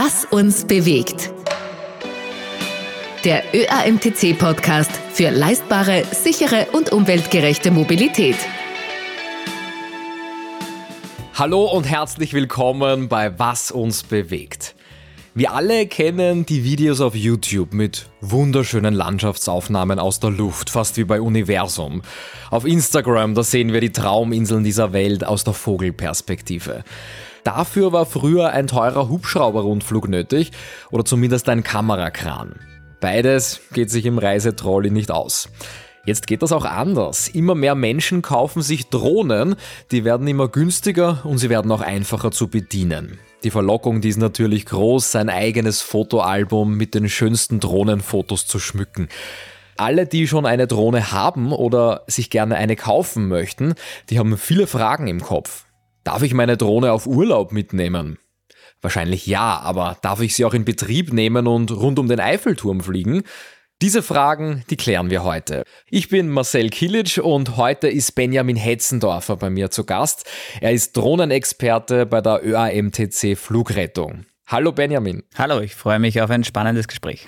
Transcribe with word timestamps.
Was 0.00 0.24
uns 0.26 0.64
bewegt. 0.64 1.32
Der 3.24 3.42
ÖAMTC-Podcast 3.52 4.92
für 5.12 5.30
leistbare, 5.30 6.04
sichere 6.12 6.68
und 6.70 6.92
umweltgerechte 6.92 7.72
Mobilität. 7.72 8.36
Hallo 11.34 11.64
und 11.64 11.82
herzlich 11.82 12.32
willkommen 12.32 13.08
bei 13.08 13.40
Was 13.40 13.72
uns 13.72 14.04
bewegt. 14.04 14.76
Wir 15.38 15.54
alle 15.54 15.86
kennen 15.86 16.46
die 16.46 16.64
Videos 16.64 17.00
auf 17.00 17.14
YouTube 17.14 17.72
mit 17.72 18.10
wunderschönen 18.20 18.92
Landschaftsaufnahmen 18.92 20.00
aus 20.00 20.18
der 20.18 20.30
Luft, 20.30 20.68
fast 20.68 20.96
wie 20.96 21.04
bei 21.04 21.20
Universum. 21.20 22.02
Auf 22.50 22.64
Instagram, 22.64 23.36
da 23.36 23.44
sehen 23.44 23.72
wir 23.72 23.80
die 23.80 23.92
Trauminseln 23.92 24.64
dieser 24.64 24.92
Welt 24.92 25.22
aus 25.22 25.44
der 25.44 25.52
Vogelperspektive. 25.52 26.82
Dafür 27.44 27.92
war 27.92 28.04
früher 28.04 28.50
ein 28.50 28.66
teurer 28.66 29.08
Hubschrauberrundflug 29.08 30.08
nötig 30.08 30.50
oder 30.90 31.04
zumindest 31.04 31.48
ein 31.48 31.62
Kamerakran. 31.62 32.56
Beides 32.98 33.60
geht 33.72 33.90
sich 33.92 34.06
im 34.06 34.18
Reisetrolli 34.18 34.90
nicht 34.90 35.12
aus. 35.12 35.50
Jetzt 36.04 36.26
geht 36.26 36.42
das 36.42 36.50
auch 36.50 36.64
anders. 36.64 37.28
Immer 37.28 37.54
mehr 37.54 37.76
Menschen 37.76 38.22
kaufen 38.22 38.60
sich 38.60 38.88
Drohnen, 38.88 39.54
die 39.92 40.04
werden 40.04 40.26
immer 40.26 40.48
günstiger 40.48 41.20
und 41.22 41.38
sie 41.38 41.48
werden 41.48 41.70
auch 41.70 41.80
einfacher 41.80 42.32
zu 42.32 42.48
bedienen. 42.48 43.20
Die 43.44 43.50
Verlockung, 43.50 44.00
die 44.00 44.08
ist 44.08 44.16
natürlich 44.16 44.66
groß, 44.66 45.12
sein 45.12 45.28
eigenes 45.28 45.80
Fotoalbum 45.80 46.76
mit 46.76 46.94
den 46.94 47.08
schönsten 47.08 47.60
Drohnenfotos 47.60 48.48
zu 48.48 48.58
schmücken. 48.58 49.08
Alle, 49.76 50.06
die 50.06 50.26
schon 50.26 50.44
eine 50.44 50.66
Drohne 50.66 51.12
haben 51.12 51.52
oder 51.52 52.02
sich 52.08 52.30
gerne 52.30 52.56
eine 52.56 52.74
kaufen 52.74 53.28
möchten, 53.28 53.74
die 54.10 54.18
haben 54.18 54.36
viele 54.36 54.66
Fragen 54.66 55.06
im 55.06 55.20
Kopf. 55.20 55.66
Darf 56.02 56.22
ich 56.22 56.34
meine 56.34 56.56
Drohne 56.56 56.92
auf 56.92 57.06
Urlaub 57.06 57.52
mitnehmen? 57.52 58.18
Wahrscheinlich 58.80 59.26
ja, 59.26 59.60
aber 59.60 59.98
darf 60.02 60.20
ich 60.20 60.34
sie 60.34 60.44
auch 60.44 60.54
in 60.54 60.64
Betrieb 60.64 61.12
nehmen 61.12 61.46
und 61.46 61.70
rund 61.70 62.00
um 62.00 62.08
den 62.08 62.18
Eiffelturm 62.18 62.80
fliegen? 62.80 63.22
Diese 63.80 64.02
Fragen, 64.02 64.64
die 64.70 64.76
klären 64.76 65.08
wir 65.08 65.22
heute. 65.22 65.62
Ich 65.88 66.08
bin 66.08 66.28
Marcel 66.28 66.68
Kilic 66.68 67.20
und 67.22 67.56
heute 67.56 67.86
ist 67.86 68.16
Benjamin 68.16 68.56
Hetzendorfer 68.56 69.36
bei 69.36 69.50
mir 69.50 69.70
zu 69.70 69.84
Gast. 69.84 70.28
Er 70.60 70.72
ist 70.72 70.96
Drohnenexperte 70.96 72.04
bei 72.04 72.20
der 72.20 72.44
ÖAMTC 72.44 73.38
Flugrettung. 73.38 74.26
Hallo 74.48 74.72
Benjamin. 74.72 75.22
Hallo, 75.36 75.60
ich 75.60 75.76
freue 75.76 76.00
mich 76.00 76.20
auf 76.20 76.28
ein 76.30 76.42
spannendes 76.42 76.88
Gespräch. 76.88 77.24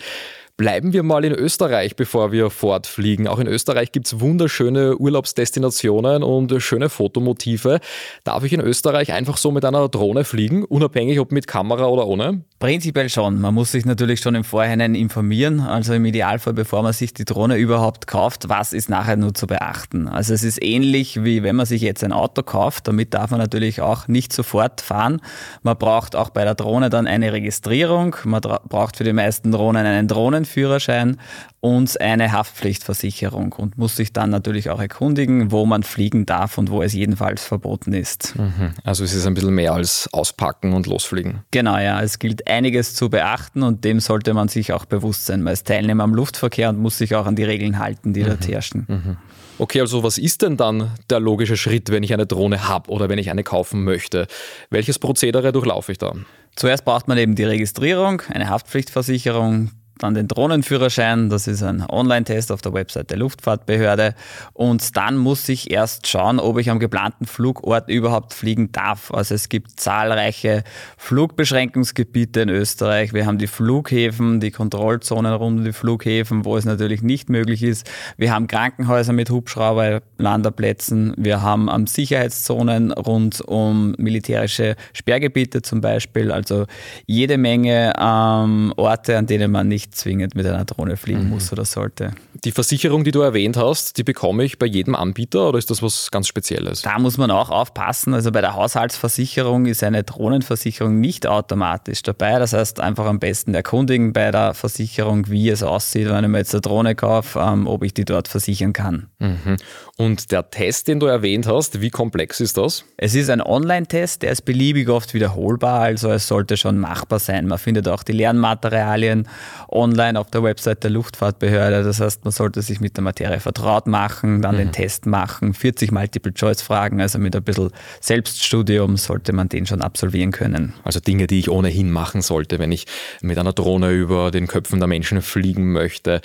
Bleiben 0.61 0.93
wir 0.93 1.03
mal 1.03 1.25
in 1.25 1.33
Österreich, 1.33 1.97
bevor 1.97 2.33
wir 2.33 2.51
fortfliegen. 2.51 3.29
Auch 3.29 3.39
in 3.39 3.47
Österreich 3.47 3.93
gibt 3.93 4.09
es 4.09 4.21
wunderschöne 4.21 4.99
Urlaubsdestinationen 4.99 6.23
und 6.23 6.53
schöne 6.61 6.91
Fotomotive. 6.91 7.81
Darf 8.25 8.45
ich 8.45 8.53
in 8.53 8.61
Österreich 8.61 9.11
einfach 9.15 9.39
so 9.39 9.53
mit 9.53 9.65
einer 9.65 9.89
Drohne 9.89 10.23
fliegen, 10.25 10.65
unabhängig 10.65 11.19
ob 11.19 11.33
mit 11.33 11.47
Kamera 11.47 11.87
oder 11.87 12.07
ohne? 12.07 12.43
Prinzipiell 12.59 13.09
schon. 13.09 13.41
Man 13.41 13.55
muss 13.55 13.73
sich 13.73 13.87
natürlich 13.87 14.21
schon 14.21 14.35
im 14.35 14.45
Vorhinein 14.45 14.95
informieren. 14.95 15.61
Also 15.61 15.95
im 15.95 16.05
Idealfall, 16.05 16.53
bevor 16.53 16.83
man 16.83 16.93
sich 16.93 17.15
die 17.15 17.25
Drohne 17.25 17.57
überhaupt 17.57 18.07
kauft, 18.07 18.51
was 18.51 18.75
ist 18.75 18.91
nachher 18.91 19.17
nur 19.17 19.33
zu 19.33 19.47
beachten. 19.47 20.09
Also 20.09 20.35
es 20.35 20.43
ist 20.43 20.63
ähnlich 20.63 21.25
wie 21.25 21.43
wenn 21.43 21.57
man 21.57 21.65
sich 21.65 21.81
jetzt 21.81 22.05
ein 22.05 22.13
Auto 22.13 22.43
kauft. 22.43 22.87
Damit 22.87 23.15
darf 23.15 23.31
man 23.31 23.41
natürlich 23.41 23.81
auch 23.81 24.09
nicht 24.09 24.31
sofort 24.35 24.83
fahren. 24.83 25.23
Man 25.63 25.79
braucht 25.79 26.15
auch 26.15 26.29
bei 26.29 26.45
der 26.45 26.55
Drohne 26.55 26.91
dann 26.91 27.07
eine 27.07 27.33
Registrierung. 27.33 28.15
Man 28.25 28.43
braucht 28.43 28.99
für 28.99 29.05
die 29.05 29.15
meisten 29.15 29.53
Drohnen 29.53 29.87
einen 29.87 30.07
Drohnen 30.07 30.45
Führerschein 30.51 31.17
und 31.61 32.01
eine 32.01 32.33
Haftpflichtversicherung 32.33 33.53
und 33.53 33.79
muss 33.79 33.97
sich 33.97 34.13
dann 34.13 34.31
natürlich 34.31 34.71
auch 34.71 34.81
erkundigen, 34.81 35.53
wo 35.53 35.67
man 35.67 35.83
fliegen 35.83 36.27
darf 36.27 36.59
und 36.59 36.71
wo 36.71 36.83
es 36.83 36.93
jedenfalls 36.93 37.45
verboten 37.45 37.93
ist. 37.93 38.37
Mhm. 38.37 38.73
Also 38.85 39.05
es 39.05 39.15
ist 39.15 39.27
ein 39.27 39.35
bisschen 39.35 39.55
mehr 39.55 39.73
als 39.73 40.09
auspacken 40.13 40.73
und 40.73 40.87
losfliegen. 40.87 41.41
Genau, 41.51 41.79
ja. 41.79 42.01
Es 42.03 42.19
gilt 42.19 42.47
einiges 42.47 42.95
zu 42.95 43.11
beachten 43.11 43.63
und 43.63 43.85
dem 43.85 44.01
sollte 44.01 44.35
man 44.35 44.49
sich 44.49 44.73
auch 44.73 44.85
bewusst 44.85 45.27
sein. 45.27 45.43
Man 45.43 45.53
ist 45.53 45.67
Teilnehmer 45.67 46.05
am 46.05 46.15
Luftverkehr 46.15 46.71
und 46.71 46.79
muss 46.79 46.99
sich 46.99 47.15
auch 47.15 47.27
an 47.27 47.37
die 47.37 47.45
Regeln 47.45 47.79
halten, 47.79 48.13
die 48.13 48.23
mhm. 48.23 48.27
dort 48.27 48.49
herrschen. 48.49 48.87
Mhm. 48.89 49.17
Okay, 49.61 49.83
also 49.83 50.03
was 50.03 50.17
ist 50.17 50.41
denn 50.41 50.57
dann 50.57 50.91
der 51.11 51.21
logische 51.21 51.59
Schritt, 51.59 51.91
wenn 51.91 52.03
ich 52.03 52.15
eine 52.15 52.25
Drohne 52.25 52.67
habe 52.67 52.91
oder 52.91 53.11
wenn 53.11 53.19
ich 53.19 53.29
eine 53.29 53.45
kaufen 53.45 53.85
möchte? 53.85 54.27
Welches 54.71 54.99
Prozedere 54.99 55.53
durchlaufe 55.53 55.93
ich 55.93 55.99
da? 55.99 56.15
Zuerst 56.57 56.87
braucht 56.87 57.09
man 57.09 57.19
eben 57.19 57.35
die 57.35 57.45
Registrierung, 57.45 58.23
eine 58.31 58.49
Haftpflichtversicherung, 58.49 59.71
dann 60.03 60.15
den 60.15 60.29
Drohnenführerschein, 60.29 61.29
das 61.29 61.47
ist 61.47 61.63
ein 61.63 61.85
Online-Test 61.89 62.51
auf 62.53 62.63
der 62.63 62.73
Website 62.73 63.11
der 63.11 63.19
Luftfahrtbehörde. 63.19 64.15
Und 64.53 64.97
dann 64.97 65.17
muss 65.17 65.49
ich 65.49 65.71
erst 65.71 66.07
schauen, 66.07 66.39
ob 66.41 66.59
ich 66.59 66.71
am 66.71 66.79
geplanten 66.79 67.27
Flugort 67.27 67.89
überhaupt 67.89 68.35
fliegen 68.35 68.73
darf. 68.73 69.13
Also 69.13 69.35
es 69.35 69.49
gibt 69.49 69.79
zahlreiche 69.79 70.65
Flugbeschränkungsgebiete 70.97 72.41
in 72.41 72.49
Österreich. 72.49 73.13
Wir 73.13 73.27
haben 73.27 73.39
die 73.39 73.47
Flughäfen, 73.47 74.41
die 74.41 74.51
Kontrollzonen 74.51 75.33
rund 75.35 75.59
um 75.59 75.65
die 75.65 75.73
Flughäfen, 75.73 76.45
wo 76.45 76.57
es 76.57 76.65
natürlich 76.65 77.03
nicht 77.03 77.29
möglich 77.29 77.63
ist. 77.63 77.89
Wir 78.17 78.33
haben 78.33 78.47
Krankenhäuser 78.47 79.13
mit 79.13 79.31
Hubschrauberlanderplätzen. 79.31 81.15
Wir 81.17 81.43
haben 81.43 81.69
ähm, 81.73 81.87
Sicherheitszonen 81.87 82.93
rund 82.93 83.41
um 83.43 83.95
militärische 83.99 84.77
Sperrgebiete 84.93 85.63
zum 85.63 85.81
Beispiel. 85.81 86.33
Also 86.33 86.67
jede 87.07 87.37
Menge 87.37 87.93
ähm, 87.99 88.73
Orte, 88.77 89.19
an 89.19 89.27
denen 89.27 89.51
man 89.51 89.69
nicht 89.69 89.90
zwingend 89.91 90.35
mit 90.35 90.47
einer 90.47 90.65
Drohne 90.65 90.97
fliegen 90.97 91.25
mhm. 91.25 91.31
muss 91.31 91.53
oder 91.53 91.65
sollte. 91.65 92.13
Die 92.45 92.53
Versicherung, 92.53 93.05
die 93.05 93.11
du 93.11 93.21
erwähnt 93.21 93.59
hast, 93.59 93.99
die 93.99 94.03
bekomme 94.03 94.45
ich 94.45 94.59
bei 94.59 94.65
jedem 94.65 94.95
Anbieter 94.95 95.51
oder 95.51 95.59
ist 95.59 95.71
das 95.71 95.83
was 95.83 96.11
ganz 96.11 96.27
Spezielles? 96.27 96.81
Da 96.81 96.99
muss 96.99 97.19
man 97.19 97.31
auch 97.31 97.51
aufpassen. 97.51 98.15
Also 98.15 98.33
bei 98.33 98.41
der 98.41 98.55
Haushaltsversicherung 98.55 99.67
ist 99.67 99.85
eine 99.85 100.05
Drohnenversicherung 100.05 101.01
nicht 101.01 101.27
automatisch 101.27 102.03
dabei. 102.03 102.39
Das 102.39 102.55
heißt, 102.55 102.81
einfach 102.81 103.05
am 103.05 103.19
besten 103.19 103.53
erkundigen 103.53 104.15
bei 104.15 104.31
der 104.31 104.55
Versicherung, 104.55 105.29
wie 105.29 105.51
es 105.51 105.63
aussieht, 105.63 106.09
wenn 106.09 106.25
ich 106.25 106.31
mir 106.31 106.39
jetzt 106.39 106.55
eine 106.55 106.63
Drohne 106.63 106.95
kaufe, 106.95 107.39
ähm, 107.41 107.67
ob 107.67 107.83
ich 107.83 107.93
die 107.93 108.07
dort 108.07 108.27
versichern 108.27 108.73
kann. 108.73 109.09
Mhm. 109.19 109.57
Und 109.99 110.33
der 110.33 110.49
Test, 110.49 110.89
den 110.89 110.99
du 110.99 111.07
erwähnt 111.07 111.47
hast, 111.47 111.83
wie 111.83 111.91
komplex 111.91 112.41
ist 112.41 112.57
das? 112.57 112.87
Es 112.97 113.15
ist 113.15 113.29
ein 113.29 113.43
Online-Test, 113.43 114.23
der 114.23 114.33
ist 114.33 114.47
beliebig 114.47 114.89
oft 114.89 115.13
wiederholbar, 115.13 115.81
also 115.81 116.11
es 116.11 116.27
sollte 116.27 116.57
schon 116.57 116.79
machbar 116.79 117.19
sein. 117.19 117.47
Man 117.47 117.59
findet 117.59 117.87
auch 117.87 118.03
die 118.03 118.13
Lernmaterialien 118.13 119.29
online 119.69 120.19
auf 120.19 120.31
der 120.31 120.43
Website 120.43 120.85
der 120.85 120.91
Luftfahrtbehörde. 120.91 121.83
Das 121.83 122.01
heißt, 122.01 122.25
man 122.25 122.30
sollte 122.31 122.63
sich 122.63 122.81
mit 122.81 122.97
der 122.97 123.05
Materie 123.05 123.41
vertraut 123.41 123.87
machen, 123.87 124.43
dann 124.43 124.55
mhm. 124.55 124.59
den 124.59 124.73
Test 124.73 125.07
machen, 125.07 125.55
40 125.55 125.93
Multiple-Choice-Fragen, 125.93 127.01
also 127.01 127.19
mit 127.19 127.35
ein 127.37 127.43
bisschen 127.43 127.71
Selbststudium 128.01 128.97
sollte 128.97 129.33
man 129.33 129.49
den 129.49 129.67
schon 129.67 129.83
absolvieren 129.83 130.33
können. 130.33 130.75
Also 130.85 131.01
Dinge, 131.01 131.27
die 131.27 131.39
ich 131.39 131.51
ohnehin 131.51 131.91
machen 131.91 132.23
sollte, 132.23 132.59
wenn 132.59 132.73
ich 132.73 132.87
mit 133.23 133.39
einer 133.39 133.53
Drohne 133.53 133.91
über 133.93 134.31
den 134.31 134.47
Köpfen 134.47 134.79
der 134.79 134.89
Menschen 134.89 135.23
fliegen 135.23 135.73
möchte. 135.73 136.21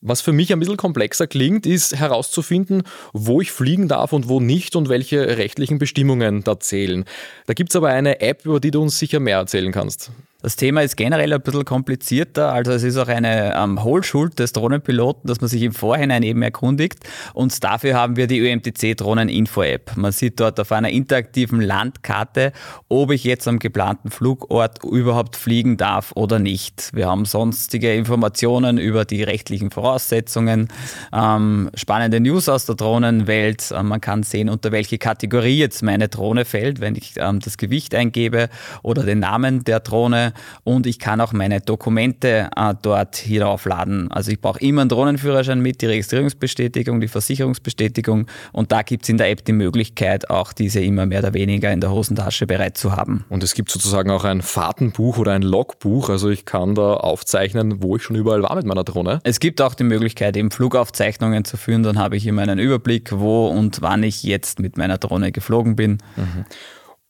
Was 0.00 0.20
für 0.20 0.32
mich 0.32 0.52
ein 0.52 0.58
bisschen 0.58 0.76
komplexer 0.76 1.26
klingt, 1.26 1.66
ist 1.66 1.96
herauszufinden, 1.96 2.82
wo 3.12 3.40
ich 3.40 3.52
fliegen 3.52 3.88
darf 3.88 4.12
und 4.12 4.28
wo 4.28 4.40
nicht 4.40 4.76
und 4.76 4.88
welche 4.88 5.38
rechtlichen 5.38 5.78
Bestimmungen 5.78 6.44
da 6.44 6.60
zählen. 6.60 7.04
Da 7.46 7.54
gibt 7.54 7.70
es 7.70 7.76
aber 7.76 7.88
eine 7.88 8.20
App, 8.20 8.44
über 8.44 8.60
die 8.60 8.70
du 8.70 8.82
uns 8.82 8.98
sicher 8.98 9.20
mehr 9.20 9.38
erzählen 9.38 9.72
kannst. 9.72 10.10
Das 10.40 10.54
Thema 10.54 10.82
ist 10.82 10.96
generell 10.96 11.32
ein 11.32 11.40
bisschen 11.40 11.64
komplizierter, 11.64 12.52
also 12.52 12.70
es 12.70 12.84
ist 12.84 12.96
auch 12.96 13.08
eine 13.08 13.56
ähm, 13.56 13.82
Hohlschuld 13.82 14.38
des 14.38 14.52
Drohnenpiloten, 14.52 15.26
dass 15.26 15.40
man 15.40 15.48
sich 15.48 15.62
im 15.62 15.72
Vorhinein 15.72 16.22
eben 16.22 16.42
erkundigt 16.42 17.00
und 17.34 17.64
dafür 17.64 17.94
haben 17.94 18.14
wir 18.14 18.28
die 18.28 18.38
ÖMTC 18.38 18.96
Drohnen-Info-App. 18.96 19.96
Man 19.96 20.12
sieht 20.12 20.38
dort 20.38 20.60
auf 20.60 20.70
einer 20.70 20.90
interaktiven 20.90 21.60
Landkarte, 21.60 22.52
ob 22.86 23.10
ich 23.10 23.24
jetzt 23.24 23.48
am 23.48 23.58
geplanten 23.58 24.12
Flugort 24.12 24.84
überhaupt 24.84 25.34
fliegen 25.34 25.76
darf 25.76 26.12
oder 26.14 26.38
nicht. 26.38 26.90
Wir 26.92 27.08
haben 27.08 27.24
sonstige 27.24 27.92
Informationen 27.92 28.78
über 28.78 29.04
die 29.04 29.24
rechtlichen 29.24 29.72
Voraussetzungen, 29.72 30.68
ähm, 31.12 31.68
spannende 31.74 32.20
News 32.20 32.48
aus 32.48 32.64
der 32.64 32.76
Drohnenwelt, 32.76 33.72
äh, 33.72 33.82
man 33.82 34.00
kann 34.00 34.22
sehen, 34.22 34.50
unter 34.50 34.70
welche 34.70 34.98
Kategorie 34.98 35.58
jetzt 35.58 35.82
meine 35.82 36.08
Drohne 36.08 36.44
fällt, 36.44 36.80
wenn 36.80 36.94
ich 36.94 37.14
ähm, 37.16 37.40
das 37.40 37.58
Gewicht 37.58 37.92
eingebe 37.92 38.50
oder 38.84 39.02
den 39.02 39.18
Namen 39.18 39.64
der 39.64 39.80
Drohne 39.80 40.27
und 40.64 40.86
ich 40.86 40.98
kann 40.98 41.20
auch 41.20 41.32
meine 41.32 41.60
Dokumente 41.60 42.50
äh, 42.56 42.74
dort 42.80 43.16
hier 43.16 43.48
aufladen. 43.48 44.10
Also 44.10 44.30
ich 44.30 44.40
brauche 44.40 44.60
immer 44.60 44.82
einen 44.82 44.88
Drohnenführerschein 44.88 45.60
mit, 45.60 45.80
die 45.82 45.86
Registrierungsbestätigung, 45.86 47.00
die 47.00 47.08
Versicherungsbestätigung 47.08 48.26
und 48.52 48.72
da 48.72 48.82
gibt 48.82 49.04
es 49.04 49.08
in 49.08 49.18
der 49.18 49.30
App 49.30 49.44
die 49.44 49.52
Möglichkeit, 49.52 50.30
auch 50.30 50.52
diese 50.52 50.80
immer 50.80 51.06
mehr 51.06 51.20
oder 51.20 51.34
weniger 51.34 51.72
in 51.72 51.80
der 51.80 51.90
Hosentasche 51.90 52.46
bereit 52.46 52.76
zu 52.76 52.96
haben. 52.96 53.24
Und 53.28 53.42
es 53.42 53.54
gibt 53.54 53.70
sozusagen 53.70 54.10
auch 54.10 54.24
ein 54.24 54.42
Fahrtenbuch 54.42 55.18
oder 55.18 55.32
ein 55.32 55.42
Logbuch, 55.42 56.08
also 56.08 56.30
ich 56.30 56.44
kann 56.44 56.74
da 56.74 56.94
aufzeichnen, 56.94 57.82
wo 57.82 57.96
ich 57.96 58.02
schon 58.02 58.16
überall 58.16 58.42
war 58.42 58.56
mit 58.56 58.66
meiner 58.66 58.84
Drohne. 58.84 59.20
Es 59.24 59.40
gibt 59.40 59.60
auch 59.60 59.74
die 59.74 59.84
Möglichkeit, 59.84 60.36
eben 60.36 60.50
Flugaufzeichnungen 60.50 61.44
zu 61.44 61.56
führen, 61.56 61.82
dann 61.82 61.98
habe 61.98 62.16
ich 62.16 62.26
immer 62.26 62.42
einen 62.42 62.58
Überblick, 62.58 63.10
wo 63.12 63.48
und 63.48 63.82
wann 63.82 64.02
ich 64.02 64.22
jetzt 64.22 64.60
mit 64.60 64.76
meiner 64.76 64.98
Drohne 64.98 65.32
geflogen 65.32 65.76
bin. 65.76 65.98
Mhm. 66.16 66.44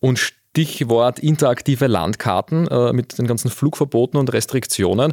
Und 0.00 0.37
Stichwort 0.50 1.18
interaktive 1.18 1.86
Landkarten 1.86 2.66
äh, 2.68 2.92
mit 2.92 3.18
den 3.18 3.26
ganzen 3.26 3.50
Flugverboten 3.50 4.18
und 4.18 4.32
Restriktionen. 4.32 5.12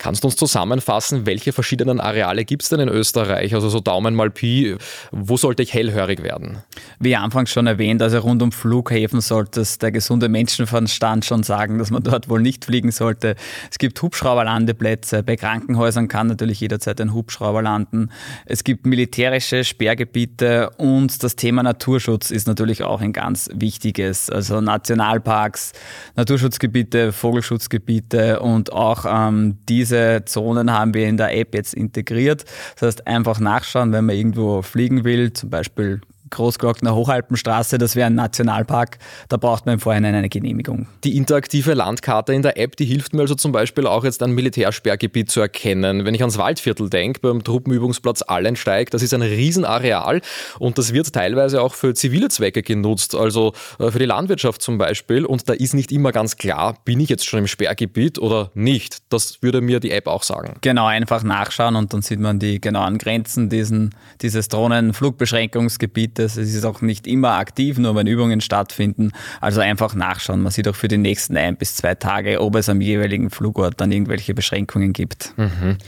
Kannst 0.00 0.22
du 0.22 0.28
uns 0.28 0.36
zusammenfassen, 0.36 1.26
welche 1.26 1.52
verschiedenen 1.52 1.98
Areale 1.98 2.44
gibt 2.44 2.62
es 2.62 2.68
denn 2.68 2.78
in 2.78 2.88
Österreich? 2.88 3.52
Also 3.52 3.68
so 3.68 3.80
Daumen 3.80 4.14
mal 4.14 4.30
Pi, 4.30 4.76
wo 5.10 5.36
sollte 5.36 5.64
ich 5.64 5.74
hellhörig 5.74 6.22
werden? 6.22 6.58
Wie 7.00 7.16
anfangs 7.16 7.50
schon 7.50 7.66
erwähnt, 7.66 8.00
also 8.00 8.20
rund 8.20 8.40
um 8.40 8.52
Flughäfen 8.52 9.20
sollte 9.20 9.62
es 9.62 9.78
der 9.78 9.90
gesunde 9.90 10.28
Menschenverstand 10.28 11.24
schon 11.24 11.42
sagen, 11.42 11.78
dass 11.78 11.90
man 11.90 12.04
dort 12.04 12.28
wohl 12.28 12.40
nicht 12.40 12.64
fliegen 12.64 12.92
sollte. 12.92 13.34
Es 13.72 13.78
gibt 13.78 14.00
Hubschrauberlandeplätze, 14.00 15.24
bei 15.24 15.34
Krankenhäusern 15.34 16.06
kann 16.06 16.28
natürlich 16.28 16.60
jederzeit 16.60 17.00
ein 17.00 17.12
Hubschrauber 17.12 17.62
landen. 17.62 18.10
Es 18.46 18.62
gibt 18.62 18.86
militärische 18.86 19.64
Sperrgebiete 19.64 20.70
und 20.76 21.24
das 21.24 21.34
Thema 21.34 21.64
Naturschutz 21.64 22.30
ist 22.30 22.46
natürlich 22.46 22.84
auch 22.84 23.00
ein 23.00 23.12
ganz 23.12 23.50
wichtiges. 23.52 24.30
Also 24.30 24.60
Nationalparks, 24.60 25.72
Naturschutzgebiete, 26.14 27.10
Vogelschutzgebiete 27.10 28.38
und 28.38 28.72
auch 28.72 29.04
ähm, 29.08 29.56
diese 29.68 29.87
diese 29.88 30.22
Zonen 30.24 30.72
haben 30.72 30.94
wir 30.94 31.06
in 31.06 31.16
der 31.16 31.34
App 31.36 31.54
jetzt 31.54 31.74
integriert. 31.74 32.44
Das 32.74 32.86
heißt, 32.86 33.06
einfach 33.06 33.40
nachschauen, 33.40 33.92
wenn 33.92 34.04
man 34.06 34.16
irgendwo 34.16 34.62
fliegen 34.62 35.04
will, 35.04 35.32
zum 35.32 35.50
Beispiel 35.50 36.00
Großglockner 36.30 36.94
Hochalpenstraße, 36.94 37.78
das 37.78 37.96
wäre 37.96 38.06
ein 38.06 38.14
Nationalpark, 38.14 38.98
da 39.28 39.36
braucht 39.36 39.66
man 39.66 39.74
im 39.74 39.80
Vorhinein 39.80 40.14
eine 40.14 40.28
Genehmigung. 40.28 40.86
Die 41.04 41.16
interaktive 41.16 41.74
Landkarte 41.74 42.32
in 42.32 42.42
der 42.42 42.58
App, 42.58 42.76
die 42.76 42.84
hilft 42.84 43.14
mir 43.14 43.22
also 43.22 43.34
zum 43.34 43.52
Beispiel 43.52 43.86
auch 43.86 44.04
jetzt 44.04 44.22
ein 44.22 44.32
Militärsperrgebiet 44.32 45.30
zu 45.30 45.40
erkennen. 45.40 46.04
Wenn 46.04 46.14
ich 46.14 46.20
ans 46.20 46.38
Waldviertel 46.38 46.90
denke, 46.90 47.20
beim 47.20 47.44
Truppenübungsplatz 47.44 48.22
Allensteig, 48.22 48.90
das 48.90 49.02
ist 49.02 49.14
ein 49.14 49.22
Riesenareal 49.22 50.20
und 50.58 50.78
das 50.78 50.92
wird 50.92 51.12
teilweise 51.12 51.62
auch 51.62 51.74
für 51.74 51.94
zivile 51.94 52.28
Zwecke 52.28 52.62
genutzt, 52.62 53.14
also 53.14 53.52
äh, 53.78 53.90
für 53.90 53.98
die 53.98 54.04
Landwirtschaft 54.04 54.62
zum 54.62 54.78
Beispiel 54.78 55.24
und 55.24 55.48
da 55.48 55.52
ist 55.52 55.74
nicht 55.74 55.92
immer 55.92 56.12
ganz 56.12 56.36
klar, 56.36 56.76
bin 56.84 57.00
ich 57.00 57.08
jetzt 57.08 57.26
schon 57.26 57.40
im 57.40 57.46
Sperrgebiet 57.46 58.18
oder 58.18 58.50
nicht. 58.54 58.98
Das 59.08 59.42
würde 59.42 59.60
mir 59.60 59.80
die 59.80 59.90
App 59.90 60.06
auch 60.06 60.22
sagen. 60.22 60.56
Genau, 60.60 60.86
einfach 60.86 61.22
nachschauen 61.22 61.76
und 61.76 61.92
dann 61.92 62.02
sieht 62.02 62.20
man 62.20 62.38
die 62.38 62.60
genauen 62.60 62.98
Grenzen 62.98 63.48
diesen, 63.48 63.94
dieses 64.20 64.48
Drohnenflugbeschränkungsgebiet 64.48 66.17
es 66.18 66.36
ist 66.36 66.64
auch 66.64 66.80
nicht 66.80 67.06
immer 67.06 67.32
aktiv, 67.32 67.78
nur 67.78 67.94
wenn 67.94 68.06
Übungen 68.06 68.40
stattfinden. 68.40 69.12
Also 69.40 69.60
einfach 69.60 69.94
nachschauen. 69.94 70.42
Man 70.42 70.52
sieht 70.52 70.68
auch 70.68 70.74
für 70.74 70.88
die 70.88 70.98
nächsten 70.98 71.36
ein 71.36 71.56
bis 71.56 71.76
zwei 71.76 71.94
Tage, 71.94 72.40
ob 72.40 72.56
es 72.56 72.68
am 72.68 72.80
jeweiligen 72.80 73.30
Flugort 73.30 73.80
dann 73.80 73.92
irgendwelche 73.92 74.34
Beschränkungen 74.34 74.92
gibt. 74.92 75.34
Mhm. 75.36 75.78